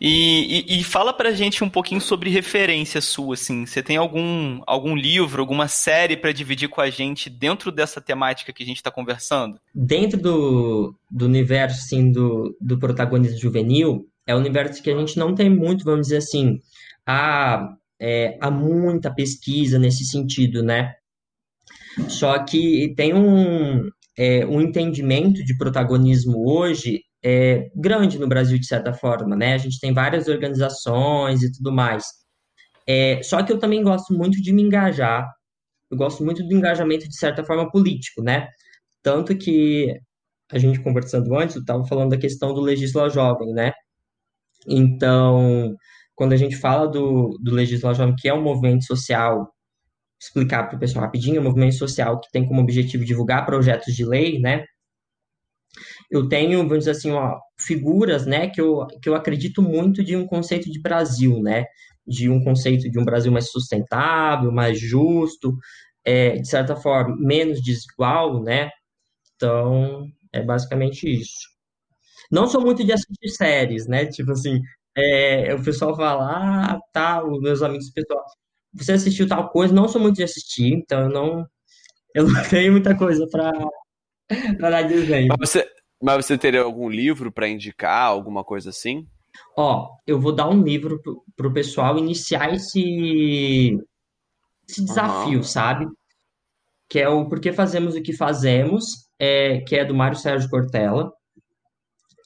E, 0.00 0.64
e, 0.68 0.80
e, 0.80 0.84
fala 0.84 1.12
pra 1.12 1.32
gente 1.32 1.64
um 1.64 1.68
pouquinho 1.68 2.00
sobre 2.00 2.30
referência 2.30 3.00
sua, 3.00 3.34
assim. 3.34 3.66
Você 3.66 3.82
tem 3.82 3.96
algum, 3.96 4.60
algum 4.66 4.94
livro, 4.94 5.40
alguma 5.40 5.66
série 5.66 6.16
para 6.16 6.32
dividir 6.32 6.68
com 6.68 6.80
a 6.80 6.88
gente 6.88 7.28
dentro 7.28 7.72
dessa 7.72 8.00
temática 8.00 8.52
que 8.52 8.62
a 8.62 8.66
gente 8.66 8.76
está 8.76 8.90
conversando? 8.90 9.58
Dentro 9.74 10.20
do, 10.20 10.94
do 11.10 11.26
universo, 11.26 11.78
assim, 11.78 12.12
do, 12.12 12.56
do 12.60 12.78
protagonista 12.78 13.36
juvenil, 13.36 14.06
é 14.26 14.34
um 14.34 14.38
universo 14.38 14.82
que 14.82 14.90
a 14.90 14.96
gente 14.96 15.18
não 15.18 15.34
tem 15.34 15.50
muito, 15.50 15.84
vamos 15.84 16.08
dizer 16.08 16.18
assim, 16.18 16.60
há, 17.06 17.68
é, 18.00 18.38
há 18.40 18.50
muita 18.50 19.12
pesquisa 19.12 19.78
nesse 19.78 20.04
sentido, 20.04 20.62
né? 20.62 20.94
Só 22.08 22.38
que 22.44 22.94
tem 22.96 23.14
um, 23.14 23.88
é, 24.16 24.46
um 24.46 24.60
entendimento 24.60 25.44
de 25.44 25.56
protagonismo 25.56 26.48
hoje 26.48 27.02
é 27.30 27.70
grande 27.76 28.18
no 28.18 28.26
Brasil, 28.26 28.58
de 28.58 28.66
certa 28.66 28.92
forma, 28.92 29.36
né? 29.36 29.54
A 29.54 29.58
gente 29.58 29.78
tem 29.78 29.92
várias 29.92 30.28
organizações 30.28 31.42
e 31.42 31.52
tudo 31.52 31.70
mais. 31.70 32.04
É, 32.86 33.22
só 33.22 33.42
que 33.42 33.52
eu 33.52 33.58
também 33.58 33.82
gosto 33.82 34.14
muito 34.14 34.40
de 34.40 34.50
me 34.52 34.62
engajar, 34.62 35.28
eu 35.90 35.96
gosto 35.98 36.24
muito 36.24 36.42
do 36.42 36.54
engajamento, 36.54 37.06
de 37.08 37.16
certa 37.16 37.44
forma, 37.44 37.70
político, 37.70 38.22
né? 38.22 38.48
Tanto 39.02 39.36
que 39.36 39.94
a 40.50 40.58
gente 40.58 40.80
conversando 40.80 41.34
antes, 41.36 41.56
eu 41.56 41.60
estava 41.60 41.84
falando 41.84 42.10
da 42.10 42.18
questão 42.18 42.54
do 42.54 42.62
Legisla 42.62 43.10
Jovem, 43.10 43.52
né? 43.52 43.72
Então, 44.66 45.76
quando 46.14 46.32
a 46.32 46.36
gente 46.36 46.56
fala 46.56 46.86
do, 46.88 47.38
do 47.42 47.54
Legisla 47.54 47.94
Jovem, 47.94 48.14
que 48.16 48.28
é 48.28 48.34
um 48.34 48.42
movimento 48.42 48.84
social 48.84 49.52
explicar 50.20 50.64
para 50.64 50.76
o 50.76 50.80
pessoal 50.80 51.04
rapidinho, 51.04 51.40
o 51.40 51.44
movimento 51.44 51.74
social 51.76 52.18
que 52.20 52.30
tem 52.32 52.46
como 52.46 52.62
objetivo 52.62 53.04
divulgar 53.04 53.46
projetos 53.46 53.94
de 53.94 54.04
lei, 54.04 54.40
né? 54.40 54.64
Eu 56.10 56.28
tenho, 56.28 56.58
vamos 56.60 56.80
dizer 56.80 56.92
assim, 56.92 57.10
ó, 57.12 57.38
figuras, 57.60 58.26
né, 58.26 58.48
que 58.48 58.60
eu, 58.60 58.86
que 59.02 59.08
eu 59.08 59.14
acredito 59.14 59.62
muito 59.62 60.02
de 60.02 60.16
um 60.16 60.26
conceito 60.26 60.70
de 60.70 60.80
Brasil, 60.80 61.40
né? 61.42 61.64
De 62.06 62.30
um 62.30 62.42
conceito 62.42 62.90
de 62.90 62.98
um 62.98 63.04
Brasil 63.04 63.30
mais 63.30 63.50
sustentável, 63.50 64.50
mais 64.52 64.80
justo, 64.80 65.56
é, 66.04 66.36
de 66.36 66.48
certa 66.48 66.76
forma, 66.76 67.16
menos 67.18 67.62
desigual, 67.62 68.42
né? 68.42 68.70
Então, 69.36 70.06
é 70.32 70.42
basicamente 70.42 71.08
isso. 71.08 71.48
Não 72.30 72.46
sou 72.46 72.60
muito 72.60 72.84
de 72.84 72.92
assistir 72.92 73.28
séries, 73.30 73.86
né? 73.86 74.06
Tipo 74.06 74.32
assim, 74.32 74.60
é, 74.96 75.54
o 75.54 75.62
pessoal 75.62 75.96
fala, 75.96 76.74
ah, 76.74 76.80
tá, 76.92 77.24
os 77.24 77.40
meus 77.40 77.62
amigos 77.62 77.90
pessoal, 77.90 78.24
você 78.72 78.92
assistiu 78.92 79.28
tal 79.28 79.50
coisa, 79.50 79.74
não 79.74 79.88
sou 79.88 80.00
muito 80.00 80.16
de 80.16 80.24
assistir, 80.24 80.72
então 80.74 81.02
eu 81.02 81.08
não, 81.08 81.46
eu 82.14 82.28
não 82.28 82.42
tenho 82.50 82.72
muita 82.72 82.96
coisa 82.96 83.26
para 83.30 83.52
dar 84.70 84.82
desenho. 84.82 85.28
Mas 85.28 85.50
você, 85.50 85.66
mas 86.02 86.24
você 86.24 86.38
teria 86.38 86.62
algum 86.62 86.88
livro 86.88 87.32
para 87.32 87.48
indicar, 87.48 88.06
alguma 88.06 88.44
coisa 88.44 88.70
assim? 88.70 89.06
Ó, 89.56 89.88
eu 90.06 90.20
vou 90.20 90.34
dar 90.34 90.48
um 90.48 90.62
livro 90.62 91.00
pro, 91.02 91.22
pro 91.36 91.52
pessoal 91.52 91.98
iniciar 91.98 92.54
esse, 92.54 93.78
esse 94.68 94.84
desafio, 94.84 95.38
uhum. 95.38 95.42
sabe? 95.42 95.86
Que 96.88 97.00
é 97.00 97.08
o 97.08 97.28
Por 97.28 97.40
que 97.40 97.52
Fazemos 97.52 97.94
o 97.94 98.02
que 98.02 98.12
Fazemos, 98.12 99.08
é, 99.18 99.60
que 99.60 99.76
é 99.76 99.84
do 99.84 99.94
Mário 99.94 100.16
Sérgio 100.16 100.48
Cortella, 100.48 101.12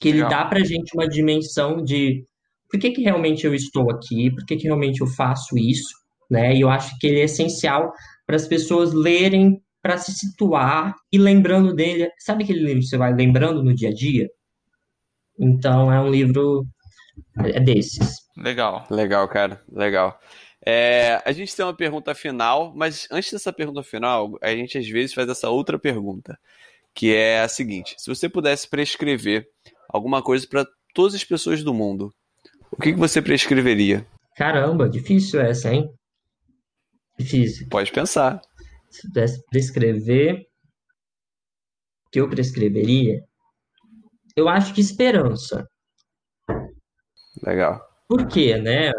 que 0.00 0.08
ele 0.08 0.22
Legal. 0.22 0.30
dá 0.30 0.44
pra 0.44 0.64
gente 0.64 0.94
uma 0.94 1.08
dimensão 1.08 1.82
de 1.82 2.26
por 2.70 2.80
que, 2.80 2.90
que 2.90 3.02
realmente 3.02 3.46
eu 3.46 3.54
estou 3.54 3.90
aqui, 3.90 4.30
por 4.30 4.44
que, 4.44 4.56
que 4.56 4.64
realmente 4.64 5.00
eu 5.00 5.06
faço 5.06 5.56
isso, 5.56 5.94
né? 6.30 6.54
E 6.54 6.60
eu 6.60 6.70
acho 6.70 6.98
que 6.98 7.06
ele 7.06 7.20
é 7.20 7.24
essencial 7.24 7.92
para 8.26 8.36
as 8.36 8.46
pessoas 8.46 8.92
lerem 8.92 9.62
para 9.82 9.98
se 9.98 10.12
situar 10.12 10.94
e 11.12 11.18
lembrando 11.18 11.74
dele. 11.74 12.08
Sabe 12.18 12.44
aquele 12.44 12.60
livro 12.60 12.80
que 12.80 12.86
você 12.86 12.96
vai 12.96 13.12
lembrando 13.12 13.62
no 13.62 13.74
dia 13.74 13.88
a 13.88 13.94
dia? 13.94 14.30
Então 15.38 15.92
é 15.92 16.00
um 16.00 16.08
livro 16.08 16.64
é 17.38 17.60
desses. 17.60 18.18
Legal. 18.36 18.86
Legal, 18.90 19.28
cara. 19.28 19.60
Legal. 19.70 20.18
É, 20.64 21.20
a 21.24 21.32
gente 21.32 21.54
tem 21.54 21.64
uma 21.64 21.74
pergunta 21.74 22.14
final, 22.14 22.72
mas 22.74 23.08
antes 23.10 23.32
dessa 23.32 23.52
pergunta 23.52 23.82
final, 23.82 24.38
a 24.40 24.50
gente 24.50 24.78
às 24.78 24.88
vezes 24.88 25.12
faz 25.12 25.28
essa 25.28 25.50
outra 25.50 25.76
pergunta, 25.78 26.38
que 26.94 27.12
é 27.12 27.40
a 27.40 27.48
seguinte: 27.48 27.96
se 27.98 28.08
você 28.08 28.28
pudesse 28.28 28.68
prescrever 28.68 29.46
alguma 29.88 30.22
coisa 30.22 30.46
para 30.46 30.64
todas 30.94 31.14
as 31.14 31.24
pessoas 31.24 31.64
do 31.64 31.74
mundo, 31.74 32.14
o 32.70 32.80
que, 32.80 32.92
que 32.92 32.98
você 32.98 33.20
prescreveria? 33.20 34.06
Caramba, 34.36 34.88
difícil 34.88 35.40
essa, 35.40 35.74
hein? 35.74 35.90
Difícil. 37.18 37.66
Pode 37.68 37.90
pensar. 37.90 38.40
Se 38.92 39.08
pudesse 39.08 39.42
prescrever, 39.50 40.46
o 42.06 42.10
que 42.10 42.20
eu 42.20 42.28
prescreveria? 42.28 43.24
Eu 44.36 44.48
acho 44.48 44.74
que 44.74 44.80
esperança. 44.80 45.66
Legal. 47.42 47.80
Por 48.08 48.28
quê, 48.28 48.58
né? 48.58 48.92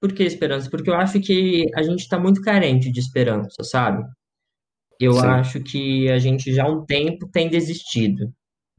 Por 0.00 0.12
que 0.12 0.22
esperança? 0.22 0.70
Porque 0.70 0.90
eu 0.90 0.94
acho 0.94 1.20
que 1.20 1.66
a 1.74 1.82
gente 1.82 2.00
está 2.00 2.18
muito 2.18 2.40
carente 2.40 2.90
de 2.90 2.98
esperança, 2.98 3.62
sabe? 3.62 4.02
Eu 4.98 5.14
Sim. 5.14 5.26
acho 5.26 5.60
que 5.62 6.10
a 6.10 6.18
gente 6.18 6.52
já 6.52 6.64
há 6.64 6.70
um 6.70 6.84
tempo 6.84 7.28
tem 7.28 7.48
desistido. 7.48 8.32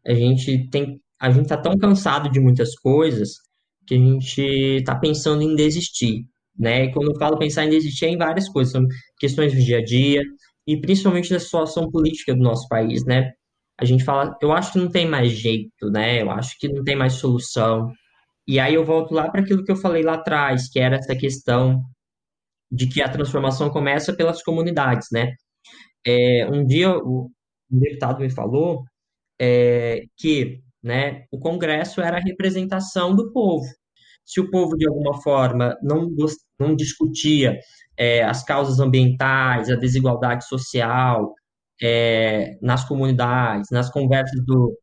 A 0.06 0.14
gente 0.14 0.68
tem, 0.70 1.02
a 1.20 1.30
gente 1.32 1.48
tá 1.48 1.58
tão 1.58 1.78
cansado 1.78 2.30
de 2.32 2.40
muitas 2.40 2.76
coisas 2.76 3.38
que 3.86 3.96
a 3.96 3.98
gente 3.98 4.42
está 4.42 4.96
pensando 4.96 5.42
em 5.44 5.56
desistir, 5.56 6.28
né? 6.58 6.86
E 6.86 6.92
quando 6.94 7.12
eu 7.12 7.18
falo 7.18 7.38
pensar 7.38 7.66
em 7.66 7.70
desistir 7.70 8.06
é 8.06 8.10
em 8.10 8.18
várias 8.18 8.50
coisas, 8.50 8.72
são 8.72 8.86
questões 9.20 9.54
do 9.54 9.60
dia 9.60 9.80
a 9.80 9.84
dia 9.84 10.22
e 10.68 10.80
principalmente 10.80 11.30
da 11.30 11.40
situação 11.40 11.90
política 11.92 12.34
do 12.34 12.42
nosso 12.42 12.68
país, 12.68 13.06
né? 13.06 13.32
A 13.80 13.86
gente 13.86 14.04
fala, 14.04 14.36
eu 14.42 14.52
acho 14.54 14.74
que 14.74 14.80
não 14.80 14.90
tem 14.90 15.08
mais 15.08 15.32
jeito, 15.32 15.90
né? 15.92 16.22
Eu 16.22 16.32
acho 16.32 16.58
que 16.60 16.68
não 16.68 16.84
tem 16.84 16.96
mais 16.96 17.14
solução. 17.14 17.92
E 18.48 18.60
aí 18.60 18.76
eu 18.76 18.86
volto 18.86 19.14
lá 19.14 19.30
para 19.30 19.42
aquilo 19.42 19.64
que 19.64 19.72
eu 19.72 19.76
falei 19.76 20.04
lá 20.04 20.16
atrás, 20.16 20.70
que 20.70 20.80
era 20.80 20.98
essa 20.98 21.16
questão 21.16 21.84
de 22.72 22.88
que 22.88 23.02
a 23.02 23.10
transformação 23.10 23.70
começa 23.70 24.14
pelas 24.16 24.44
comunidades, 24.44 25.08
né? 25.12 25.34
É, 26.06 26.48
um 26.52 26.66
dia 26.66 26.98
o, 26.98 27.32
deputado 27.70 28.20
me 28.22 28.30
falou 28.30 28.84
é, 29.40 30.04
que 30.18 30.62
né, 30.84 31.26
o 31.32 31.40
Congresso 31.40 32.02
era 32.02 32.18
a 32.18 32.22
representação 32.22 33.16
do 33.16 33.32
povo. 33.32 33.66
Se 34.26 34.40
o 34.42 34.50
povo, 34.50 34.76
de 34.76 34.88
alguma 34.88 35.22
forma, 35.22 35.78
não, 35.82 36.10
não 36.60 36.76
discutia 36.76 37.60
é, 37.98 38.24
as 38.24 38.44
causas 38.44 38.80
ambientais, 38.80 39.70
a 39.70 39.76
desigualdade 39.76 40.48
social 40.48 41.34
é, 41.82 42.58
nas 42.62 42.86
comunidades, 42.86 43.70
nas 43.72 43.90
conversas 43.90 44.44
do, 44.46 44.78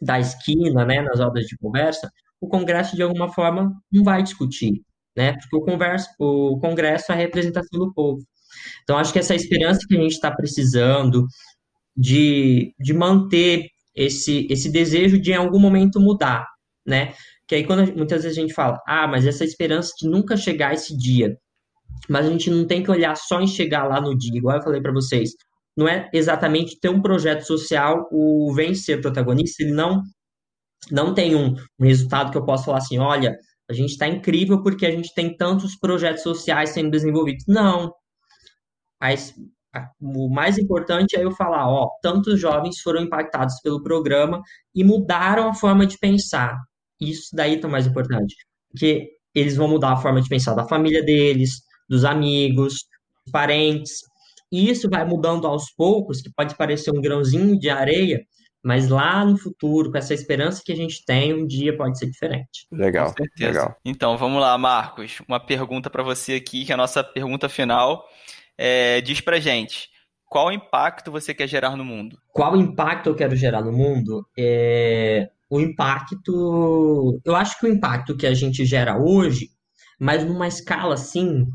da 0.00 0.18
esquina, 0.18 0.84
né, 0.84 1.02
nas 1.02 1.20
rodas 1.20 1.46
de 1.46 1.56
conversa, 1.58 2.10
o 2.40 2.48
Congresso, 2.48 2.96
de 2.96 3.02
alguma 3.02 3.32
forma, 3.32 3.72
não 3.92 4.02
vai 4.02 4.22
discutir, 4.22 4.82
né? 5.14 5.34
Porque 5.34 5.56
o, 5.56 5.60
converso, 5.60 6.08
o 6.18 6.58
Congresso 6.58 7.12
é 7.12 7.14
a 7.14 7.18
representação 7.18 7.78
do 7.78 7.92
povo. 7.92 8.22
Então, 8.82 8.96
acho 8.96 9.12
que 9.12 9.18
essa 9.18 9.34
esperança 9.34 9.80
que 9.86 9.96
a 9.96 10.00
gente 10.00 10.12
está 10.12 10.30
precisando 10.30 11.26
de, 11.94 12.74
de 12.78 12.94
manter 12.94 13.68
esse, 13.94 14.46
esse 14.50 14.70
desejo 14.70 15.20
de 15.20 15.32
em 15.32 15.36
algum 15.36 15.58
momento 15.58 16.00
mudar, 16.00 16.46
né? 16.86 17.12
Que 17.50 17.56
aí 17.56 17.66
quando 17.66 17.92
muitas 17.96 18.22
vezes 18.22 18.38
a 18.38 18.40
gente 18.40 18.54
fala, 18.54 18.80
ah, 18.86 19.08
mas 19.08 19.26
essa 19.26 19.44
esperança 19.44 19.92
de 19.98 20.08
nunca 20.08 20.36
chegar 20.36 20.72
esse 20.72 20.96
dia, 20.96 21.36
mas 22.08 22.24
a 22.24 22.30
gente 22.30 22.48
não 22.48 22.64
tem 22.64 22.80
que 22.80 22.92
olhar 22.92 23.16
só 23.16 23.40
em 23.40 23.46
chegar 23.48 23.88
lá 23.88 24.00
no 24.00 24.16
dia, 24.16 24.38
igual 24.38 24.58
eu 24.58 24.62
falei 24.62 24.80
para 24.80 24.92
vocês, 24.92 25.30
não 25.76 25.88
é 25.88 26.08
exatamente 26.12 26.78
ter 26.78 26.90
um 26.90 27.02
projeto 27.02 27.42
social, 27.42 28.08
o 28.12 28.54
vencer 28.54 29.00
protagonista, 29.00 29.64
ele 29.64 29.72
não 29.72 30.00
não 30.92 31.12
tem 31.12 31.34
um, 31.34 31.56
um 31.76 31.84
resultado 31.84 32.30
que 32.30 32.38
eu 32.38 32.44
possa 32.44 32.66
falar 32.66 32.78
assim, 32.78 32.98
olha, 32.98 33.36
a 33.68 33.72
gente 33.72 33.90
está 33.90 34.06
incrível 34.06 34.62
porque 34.62 34.86
a 34.86 34.92
gente 34.92 35.12
tem 35.12 35.36
tantos 35.36 35.76
projetos 35.76 36.22
sociais 36.22 36.70
sendo 36.70 36.92
desenvolvidos. 36.92 37.44
Não. 37.48 37.92
Mas 39.00 39.34
o 40.00 40.28
mais 40.32 40.56
importante 40.56 41.16
é 41.16 41.24
eu 41.24 41.32
falar, 41.32 41.68
ó, 41.68 41.88
tantos 42.00 42.38
jovens 42.38 42.80
foram 42.80 43.02
impactados 43.02 43.60
pelo 43.60 43.82
programa 43.82 44.40
e 44.72 44.84
mudaram 44.84 45.48
a 45.48 45.54
forma 45.54 45.84
de 45.84 45.98
pensar. 45.98 46.56
Isso 47.00 47.34
daí 47.34 47.60
é 47.62 47.66
o 47.66 47.70
mais 47.70 47.86
importante, 47.86 48.34
porque 48.70 49.10
eles 49.34 49.56
vão 49.56 49.68
mudar 49.68 49.92
a 49.92 49.96
forma 49.96 50.20
de 50.20 50.28
pensar 50.28 50.54
da 50.54 50.66
família 50.66 51.02
deles, 51.02 51.62
dos 51.88 52.04
amigos, 52.04 52.84
dos 53.24 53.32
parentes. 53.32 54.00
E 54.52 54.68
isso 54.68 54.88
vai 54.90 55.04
mudando 55.04 55.46
aos 55.46 55.70
poucos, 55.70 56.20
que 56.20 56.30
pode 56.30 56.56
parecer 56.56 56.90
um 56.90 57.00
grãozinho 57.00 57.58
de 57.58 57.70
areia, 57.70 58.20
mas 58.62 58.88
lá 58.88 59.24
no 59.24 59.38
futuro, 59.38 59.90
com 59.90 59.96
essa 59.96 60.12
esperança 60.12 60.62
que 60.64 60.72
a 60.72 60.76
gente 60.76 61.04
tem, 61.04 61.32
um 61.32 61.46
dia 61.46 61.76
pode 61.76 61.98
ser 61.98 62.10
diferente. 62.10 62.66
Legal, 62.70 63.14
legal. 63.38 63.76
Então, 63.84 64.18
vamos 64.18 64.40
lá, 64.40 64.56
Marcos. 64.58 65.20
Uma 65.26 65.40
pergunta 65.40 65.88
para 65.88 66.02
você 66.02 66.34
aqui, 66.34 66.64
que 66.64 66.72
é 66.72 66.74
a 66.74 66.78
nossa 66.78 67.02
pergunta 67.02 67.48
final. 67.48 68.04
É, 68.58 69.00
diz 69.00 69.20
pra 69.20 69.40
gente, 69.40 69.88
qual 70.30 70.52
impacto 70.52 71.10
você 71.10 71.34
quer 71.34 71.48
gerar 71.48 71.76
no 71.76 71.84
mundo? 71.84 72.16
Qual 72.32 72.56
impacto 72.56 73.08
eu 73.08 73.16
quero 73.16 73.34
gerar 73.34 73.62
no 73.62 73.72
mundo? 73.72 74.24
É, 74.38 75.28
o 75.50 75.60
impacto. 75.60 77.20
Eu 77.24 77.34
acho 77.34 77.58
que 77.58 77.66
o 77.66 77.68
impacto 77.68 78.16
que 78.16 78.28
a 78.28 78.32
gente 78.32 78.64
gera 78.64 78.96
hoje, 78.96 79.48
mas 79.98 80.24
numa 80.24 80.46
escala 80.46 80.94
assim, 80.94 81.46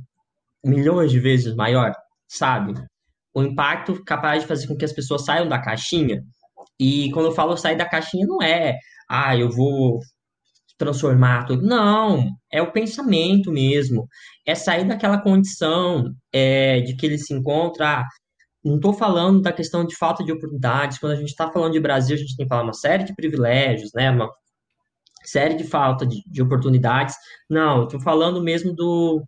milhões 0.64 1.10
de 1.10 1.22
vezes 1.22 1.56
maior, 1.56 1.94
sabe? 2.28 2.74
O 3.34 3.42
impacto 3.42 4.04
capaz 4.04 4.42
de 4.42 4.48
fazer 4.48 4.68
com 4.68 4.76
que 4.76 4.86
as 4.86 4.94
pessoas 4.94 5.24
saiam 5.24 5.48
da 5.48 5.58
caixinha 5.58 6.22
e 6.78 7.10
quando 7.12 7.28
eu 7.28 7.32
falo 7.32 7.56
sair 7.56 7.78
da 7.78 7.88
caixinha, 7.88 8.28
não 8.28 8.42
é, 8.42 8.78
ah, 9.10 9.38
eu 9.38 9.50
vou 9.50 10.02
transformar 10.78 11.46
tudo. 11.46 11.66
Não, 11.66 12.30
é 12.52 12.62
o 12.62 12.72
pensamento 12.74 13.52
mesmo. 13.52 14.08
É 14.46 14.54
sair 14.56 14.86
daquela 14.86 15.22
condição 15.22 16.14
é, 16.34 16.82
de 16.82 16.96
que 16.96 17.06
ele 17.06 17.18
se 17.18 17.34
encontra. 17.34 18.02
Ah, 18.02 18.06
não 18.66 18.78
estou 18.78 18.94
falando 18.94 19.42
da 19.42 19.54
questão 19.54 19.86
de 19.86 19.96
falta 19.96 20.24
de 20.24 20.32
oportunidades. 20.32 20.98
Quando 20.98 21.14
a 21.14 21.16
gente 21.16 21.30
está 21.30 21.52
falando 21.52 21.74
de 21.74 21.80
Brasil, 21.80 22.16
a 22.16 22.20
gente 22.20 22.36
tem 22.36 22.46
que 22.46 22.50
falar 22.50 22.64
uma 22.64 22.74
série 22.74 23.04
de 23.04 23.16
privilégios, 23.16 23.92
né? 23.94 24.10
Uma 24.10 24.30
série 25.24 25.56
de 25.56 25.64
falta 25.64 26.06
de, 26.06 26.24
de 26.26 26.42
oportunidades. 26.42 27.16
Não, 27.50 27.84
estou 27.84 28.00
falando 28.00 28.42
mesmo 28.42 28.74
do. 28.74 29.24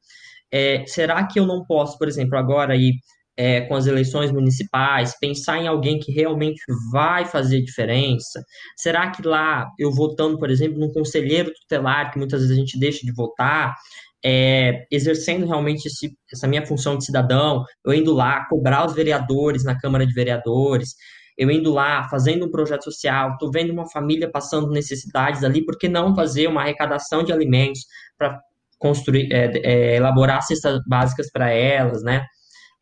É, 0.52 0.86
será 0.88 1.26
que 1.28 1.39
eu 1.39 1.45
não 1.45 1.63
posso, 1.65 1.97
por 1.97 2.08
exemplo, 2.08 2.38
agora 2.38 2.76
ir 2.76 2.95
é, 3.38 3.62
com 3.62 3.76
as 3.76 3.86
eleições 3.86 4.32
municipais, 4.32 5.17
pensar 5.19 5.60
em 5.60 5.67
alguém 5.67 6.00
que 6.00 6.12
realmente 6.12 6.60
vai 6.91 7.26
fazer 7.26 7.62
diferença? 7.62 8.43
Será 8.76 9.12
que 9.12 9.21
lá, 9.21 9.69
eu 9.78 9.91
votando, 9.91 10.39
por 10.39 10.50
exemplo, 10.50 10.80
num 10.80 10.91
conselheiro 10.91 11.52
tutelar, 11.54 12.12
que 12.12 12.17
muitas 12.17 12.41
vezes 12.41 12.56
a 12.58 12.60
gente 12.60 12.80
deixa 12.80 13.06
de 13.06 13.13
votar, 13.13 13.76
é, 14.23 14.86
exercendo 14.91 15.45
realmente 15.45 15.88
esse, 15.88 16.17
essa 16.32 16.47
minha 16.47 16.65
função 16.65 16.97
de 16.97 17.06
cidadão, 17.06 17.63
eu 17.86 17.93
indo 17.93 18.13
lá 18.13 18.45
cobrar 18.49 18.86
os 18.86 18.93
vereadores 18.93 19.63
na 19.63 19.77
Câmara 19.80 20.06
de 20.06 20.13
Vereadores, 20.13 20.95
eu 21.38 21.51
indo 21.51 21.71
lá 21.71 22.08
fazendo 22.10 22.45
um 22.45 22.51
projeto 22.51 22.86
social, 22.86 23.32
estou 23.32 23.51
vendo 23.51 23.71
uma 23.71 23.89
família 23.89 24.30
passando 24.30 24.71
necessidades 24.71 25.43
ali, 25.43 25.63
por 25.63 25.77
que 25.77 25.88
não 25.88 26.15
fazer 26.15 26.47
uma 26.47 26.62
arrecadação 26.62 27.23
de 27.23 27.32
alimentos 27.32 27.82
para 28.17 28.39
construir, 28.80 29.32
é, 29.32 29.51
é, 29.63 29.95
elaborar 29.97 30.41
cestas 30.41 30.80
básicas 30.88 31.30
para 31.32 31.49
elas, 31.51 32.01
né? 32.03 32.25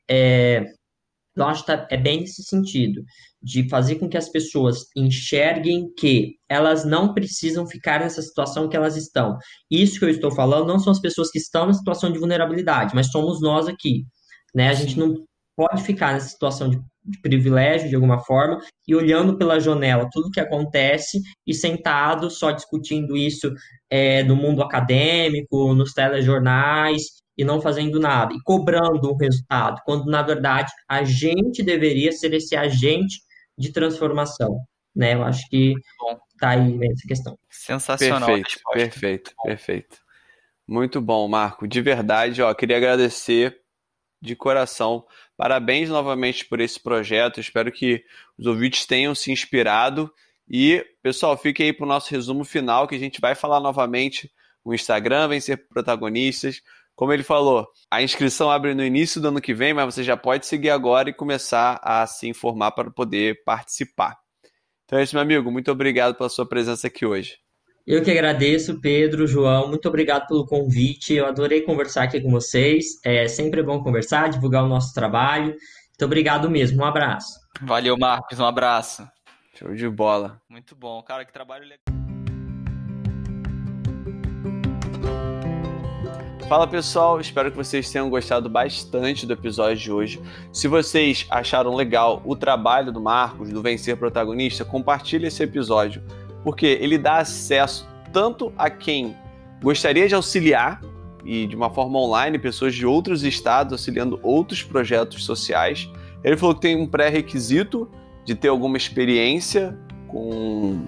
é, 0.10 0.63
eu 1.36 1.45
acho 1.45 1.62
que 1.62 1.67
tá, 1.67 1.88
é 1.89 1.98
bem 1.98 2.21
nesse 2.21 2.43
sentido, 2.43 3.04
de 3.41 3.67
fazer 3.69 3.95
com 3.95 4.08
que 4.08 4.17
as 4.17 4.30
pessoas 4.30 4.86
enxerguem 4.95 5.93
que 5.98 6.36
elas 6.50 6.86
não 6.86 7.13
precisam 7.13 7.67
ficar 7.67 8.00
nessa 8.00 8.21
situação 8.21 8.69
que 8.69 8.76
elas 8.76 8.95
estão. 8.95 9.38
Isso 9.69 10.00
que 10.00 10.06
eu 10.06 10.10
estou 10.10 10.32
falando 10.32 10.67
não 10.67 10.80
são 10.80 10.91
as 10.91 11.00
pessoas 11.00 11.30
que 11.30 11.38
estão 11.38 11.67
na 11.67 11.74
situação 11.74 12.12
de 12.12 12.19
vulnerabilidade, 12.19 12.95
mas 12.95 13.12
somos 13.12 13.41
nós 13.41 13.67
aqui. 13.67 14.06
Né? 14.54 14.69
A 14.69 14.74
gente 14.74 14.98
não 14.98 15.26
pode 15.56 15.84
ficar 15.84 16.13
nessa 16.13 16.30
situação 16.30 16.69
de, 16.69 16.80
de 17.04 17.21
privilégio, 17.21 17.89
de 17.89 17.95
alguma 17.95 18.19
forma, 18.19 18.60
e 18.88 18.95
olhando 18.95 19.38
pela 19.38 19.60
janela 19.60 20.10
tudo 20.12 20.32
que 20.32 20.39
acontece 20.39 21.21
e 21.45 21.54
sentado 21.54 22.30
só 22.30 22.52
discutindo 22.52 23.15
isso 23.15 23.54
é, 23.89 24.24
no 24.24 24.36
mundo 24.36 24.62
acadêmico, 24.62 25.74
nos 25.74 25.93
telejornais 25.93 27.24
e 27.38 27.43
não 27.43 27.62
fazendo 27.62 28.00
nada, 28.00 28.34
e 28.34 28.41
cobrando 28.43 29.12
um 29.12 29.17
resultado, 29.17 29.82
quando 29.86 30.06
na 30.06 30.21
verdade 30.21 30.71
a 30.88 31.04
gente 31.04 31.62
deveria 31.62 32.12
ser 32.12 32.34
esse 32.34 32.56
agente 32.56 33.21
de 33.58 33.71
transformação. 33.71 34.60
Né? 34.95 35.13
Eu 35.13 35.24
acho 35.24 35.48
que 35.50 35.74
está 36.34 36.52
aí 36.52 36.80
essa 36.84 37.08
questão. 37.08 37.38
Sensacional. 37.50 38.28
Perfeito, 38.28 38.60
perfeito, 38.71 39.32
perfeito. 39.43 39.98
Muito 40.67 41.02
bom, 41.02 41.28
Marco. 41.28 41.67
De 41.67 41.82
verdade, 41.82 42.41
ó, 42.41 42.54
queria 42.54 42.78
agradecer 42.78 43.60
de 44.21 44.36
coração. 44.36 45.06
Parabéns 45.38 45.89
novamente 45.89 46.45
por 46.45 46.60
esse 46.60 46.80
projeto. 46.82 47.39
Espero 47.39 47.71
que 47.71 48.04
os 48.38 48.48
ouvintes 48.48 48.86
tenham 48.86 49.13
se 49.13 49.32
inspirado. 49.32 50.12
E, 50.50 50.86
pessoal, 51.04 51.38
fique 51.38 51.62
aí 51.62 51.74
para 51.74 51.86
o 51.86 51.89
nosso 51.89 52.10
resumo 52.12 52.43
final, 52.43 52.88
que 52.88 52.95
a 52.95 53.00
gente 53.00 53.19
vai 53.21 53.36
falar 53.36 53.60
novamente 53.60 54.32
no 54.65 54.74
Instagram, 54.74 55.28
vem 55.28 55.39
ser 55.39 55.67
protagonistas. 55.67 56.62
Como 56.95 57.12
ele 57.12 57.23
falou, 57.23 57.67
a 57.91 58.01
inscrição 58.01 58.49
abre 58.49 58.73
no 58.73 58.84
início 58.84 59.21
do 59.21 59.27
ano 59.27 59.41
que 59.41 59.53
vem, 59.53 59.73
mas 59.73 59.93
você 59.93 60.03
já 60.03 60.15
pode 60.15 60.45
seguir 60.45 60.69
agora 60.69 61.10
e 61.10 61.13
começar 61.13 61.79
a 61.84 62.08
se 62.08 62.27
informar 62.27 62.71
para 62.71 62.89
poder 62.89 63.43
participar. 63.43 64.17
Então 64.86 64.99
é 64.99 65.03
isso, 65.03 65.15
meu 65.15 65.21
amigo. 65.21 65.51
Muito 65.51 65.71
obrigado 65.71 66.15
pela 66.15 66.29
sua 66.29 66.47
presença 66.47 66.88
aqui 66.88 67.05
hoje. 67.05 67.38
Eu 67.86 68.01
que 68.01 68.10
agradeço, 68.10 68.79
Pedro, 68.79 69.27
João. 69.27 69.67
Muito 69.67 69.88
obrigado 69.88 70.25
pelo 70.27 70.45
convite. 70.45 71.13
Eu 71.13 71.27
adorei 71.27 71.62
conversar 71.62 72.03
aqui 72.03 72.19
com 72.19 72.31
vocês. 72.31 72.86
É 73.03 73.27
sempre 73.27 73.62
bom 73.62 73.84
conversar, 73.84 74.29
divulgar 74.29 74.63
o 74.63 74.67
nosso 74.67 74.93
trabalho. 74.93 75.47
Muito 75.47 76.05
obrigado 76.05 76.49
mesmo. 76.49 76.81
Um 76.81 76.86
abraço. 76.86 77.39
Valeu, 77.62 77.97
Marcos. 77.97 78.39
Um 78.39 78.45
abraço. 78.45 79.08
Show 79.55 79.73
de 79.73 79.88
bola. 79.88 80.41
Muito 80.49 80.75
bom. 80.75 81.01
Cara, 81.03 81.25
que 81.25 81.31
trabalho 81.31 81.63
legal. 81.63 82.05
Fala 86.47 86.67
pessoal, 86.67 87.19
espero 87.19 87.49
que 87.49 87.58
vocês 87.58 87.89
tenham 87.89 88.08
gostado 88.08 88.47
bastante 88.47 89.25
do 89.25 89.34
episódio 89.34 89.77
de 89.77 89.91
hoje. 89.91 90.21
Se 90.53 90.67
vocês 90.67 91.25
acharam 91.27 91.73
legal 91.73 92.21
o 92.23 92.36
trabalho 92.36 92.91
do 92.91 93.01
Marcos, 93.01 93.49
do 93.49 93.63
Vencer 93.63 93.97
Protagonista, 93.97 94.63
compartilhe 94.63 95.25
esse 95.25 95.41
episódio, 95.41 96.03
porque 96.43 96.67
ele 96.67 96.99
dá 96.99 97.17
acesso 97.17 97.88
tanto 98.13 98.53
a 98.55 98.69
quem 98.69 99.15
gostaria 99.60 100.08
de 100.08 100.13
auxiliar 100.13 100.81
e 101.25 101.47
de 101.47 101.55
uma 101.55 101.71
forma 101.71 101.97
online, 101.97 102.38
pessoas 102.38 102.75
de 102.75 102.86
outros 102.86 103.23
estados 103.23 103.73
auxiliando 103.73 104.19
outros 104.21 104.62
projetos 104.62 105.25
sociais. 105.25 105.89
Ele 106.23 106.38
falou 106.38 106.53
que 106.53 106.62
tem 106.62 106.79
um 106.79 106.86
pré-requisito 106.86 107.89
de 108.23 108.36
ter 108.36 108.49
alguma 108.49 108.77
experiência 108.77 109.75
com, 110.08 110.86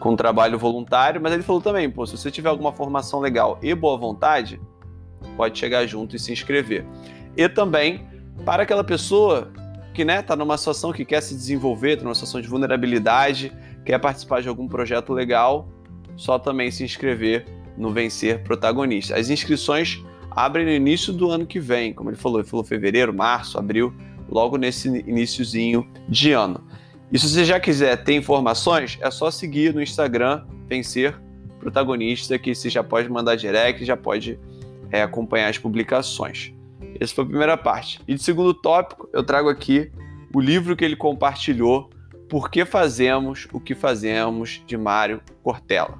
com 0.00 0.16
trabalho 0.16 0.58
voluntário, 0.58 1.20
mas 1.20 1.32
ele 1.32 1.44
falou 1.44 1.62
também, 1.62 1.88
pô, 1.88 2.04
se 2.04 2.16
você 2.16 2.28
tiver 2.28 2.48
alguma 2.48 2.72
formação 2.72 3.20
legal 3.20 3.56
e 3.62 3.72
boa 3.72 3.96
vontade, 3.96 4.60
pode 5.36 5.58
chegar 5.58 5.86
junto 5.86 6.16
e 6.16 6.18
se 6.18 6.32
inscrever. 6.32 6.84
E 7.36 7.48
também 7.48 8.06
para 8.44 8.62
aquela 8.62 8.84
pessoa 8.84 9.50
que 9.94 10.02
está 10.02 10.14
né, 10.14 10.22
tá 10.22 10.36
numa 10.36 10.58
situação 10.58 10.92
que 10.92 11.04
quer 11.04 11.22
se 11.22 11.34
desenvolver, 11.34 11.92
está 11.92 12.04
numa 12.04 12.14
situação 12.14 12.40
de 12.40 12.48
vulnerabilidade, 12.48 13.52
quer 13.84 13.98
participar 13.98 14.42
de 14.42 14.48
algum 14.48 14.68
projeto 14.68 15.12
legal, 15.12 15.68
só 16.16 16.38
também 16.38 16.70
se 16.70 16.84
inscrever 16.84 17.46
no 17.76 17.90
Vencer 17.90 18.42
Protagonista. 18.42 19.16
As 19.16 19.30
inscrições 19.30 20.02
abrem 20.30 20.66
no 20.66 20.72
início 20.72 21.12
do 21.12 21.30
ano 21.30 21.46
que 21.46 21.58
vem, 21.58 21.94
como 21.94 22.10
ele 22.10 22.16
falou, 22.16 22.40
ele 22.40 22.48
falou 22.48 22.64
fevereiro, 22.64 23.14
março, 23.14 23.58
abril, 23.58 23.94
logo 24.28 24.56
nesse 24.56 24.88
iníciozinho 24.88 25.88
de 26.08 26.32
ano. 26.32 26.62
E 27.10 27.18
se 27.18 27.28
você 27.28 27.44
já 27.44 27.60
quiser 27.60 28.02
ter 28.02 28.14
informações, 28.14 28.98
é 29.00 29.10
só 29.10 29.30
seguir 29.30 29.72
no 29.72 29.80
Instagram 29.80 30.44
Vencer 30.68 31.18
Protagonista, 31.60 32.38
que 32.38 32.54
você 32.54 32.68
já 32.68 32.82
pode 32.82 33.08
mandar 33.08 33.36
direct, 33.36 33.84
já 33.84 33.96
pode 33.96 34.38
é, 34.90 35.02
acompanhar 35.02 35.48
as 35.48 35.58
publicações. 35.58 36.52
Essa 37.00 37.14
foi 37.14 37.24
a 37.24 37.26
primeira 37.26 37.56
parte. 37.56 38.00
E 38.06 38.14
de 38.14 38.22
segundo 38.22 38.54
tópico, 38.54 39.08
eu 39.12 39.22
trago 39.22 39.48
aqui 39.48 39.90
o 40.34 40.40
livro 40.40 40.76
que 40.76 40.84
ele 40.84 40.96
compartilhou, 40.96 41.90
Por 42.28 42.50
que 42.50 42.64
Fazemos 42.64 43.46
o 43.52 43.60
que 43.60 43.74
Fazemos, 43.74 44.62
de 44.66 44.76
Mário 44.76 45.20
Cortella. 45.42 45.98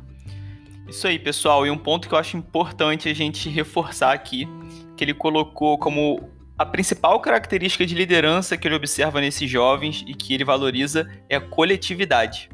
Isso 0.89 1.07
aí, 1.07 1.19
pessoal. 1.19 1.67
E 1.67 1.71
um 1.71 1.79
ponto 1.79 2.09
que 2.09 2.15
eu 2.15 2.19
acho 2.19 2.37
importante 2.37 3.09
a 3.09 3.15
gente 3.15 3.49
reforçar 3.49 4.13
aqui, 4.13 4.49
que 4.97 5.05
ele 5.05 5.15
colocou 5.15 5.79
como 5.79 6.31
a 6.59 6.65
principal 6.65 7.21
característica 7.21 7.85
de 7.85 7.95
liderança 7.95 8.57
que 8.57 8.67
ele 8.67 8.75
observa 8.75 9.21
nesses 9.21 9.51
jovens 9.51 10.05
e 10.07 10.15
que 10.15 10.33
ele 10.33 10.45
valoriza 10.45 11.11
é 11.29 11.37
a 11.37 11.41
coletividade. 11.41 12.49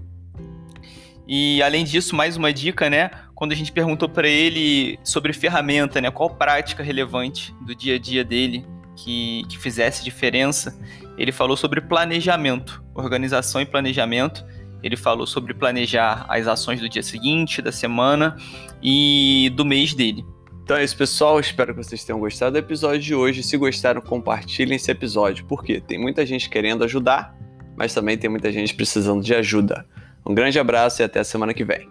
E 1.26 1.62
além 1.62 1.84
disso, 1.84 2.16
mais 2.16 2.36
uma 2.36 2.52
dica, 2.52 2.90
né? 2.90 3.10
Quando 3.34 3.52
a 3.52 3.54
gente 3.54 3.72
perguntou 3.72 4.08
para 4.08 4.28
ele 4.28 4.98
sobre 5.04 5.32
ferramenta, 5.32 6.00
né? 6.00 6.10
Qual 6.10 6.30
prática 6.30 6.82
relevante 6.82 7.54
do 7.60 7.74
dia 7.74 7.96
a 7.96 7.98
dia 7.98 8.24
dele 8.24 8.64
que, 8.96 9.44
que 9.48 9.58
fizesse 9.58 10.04
diferença, 10.04 10.78
ele 11.16 11.32
falou 11.32 11.56
sobre 11.56 11.80
planejamento, 11.80 12.82
organização 12.94 13.60
e 13.60 13.66
planejamento. 13.66 14.44
Ele 14.82 14.96
falou 14.96 15.26
sobre 15.26 15.54
planejar 15.54 16.26
as 16.28 16.48
ações 16.48 16.80
do 16.80 16.88
dia 16.88 17.02
seguinte, 17.02 17.62
da 17.62 17.70
semana 17.70 18.36
e 18.82 19.52
do 19.54 19.64
mês 19.64 19.94
dele. 19.94 20.24
Então 20.64 20.76
é 20.76 20.82
isso, 20.82 20.96
pessoal. 20.96 21.38
Espero 21.38 21.74
que 21.74 21.82
vocês 21.82 22.04
tenham 22.04 22.18
gostado 22.18 22.52
do 22.52 22.58
episódio 22.58 23.00
de 23.00 23.14
hoje. 23.14 23.42
Se 23.42 23.56
gostaram, 23.56 24.00
compartilhem 24.00 24.76
esse 24.76 24.90
episódio, 24.90 25.44
porque 25.46 25.80
tem 25.80 25.98
muita 25.98 26.26
gente 26.26 26.48
querendo 26.48 26.82
ajudar, 26.82 27.36
mas 27.76 27.94
também 27.94 28.18
tem 28.18 28.28
muita 28.28 28.50
gente 28.50 28.74
precisando 28.74 29.22
de 29.22 29.34
ajuda. 29.34 29.86
Um 30.24 30.34
grande 30.34 30.58
abraço 30.58 31.02
e 31.02 31.04
até 31.04 31.20
a 31.20 31.24
semana 31.24 31.52
que 31.52 31.64
vem. 31.64 31.88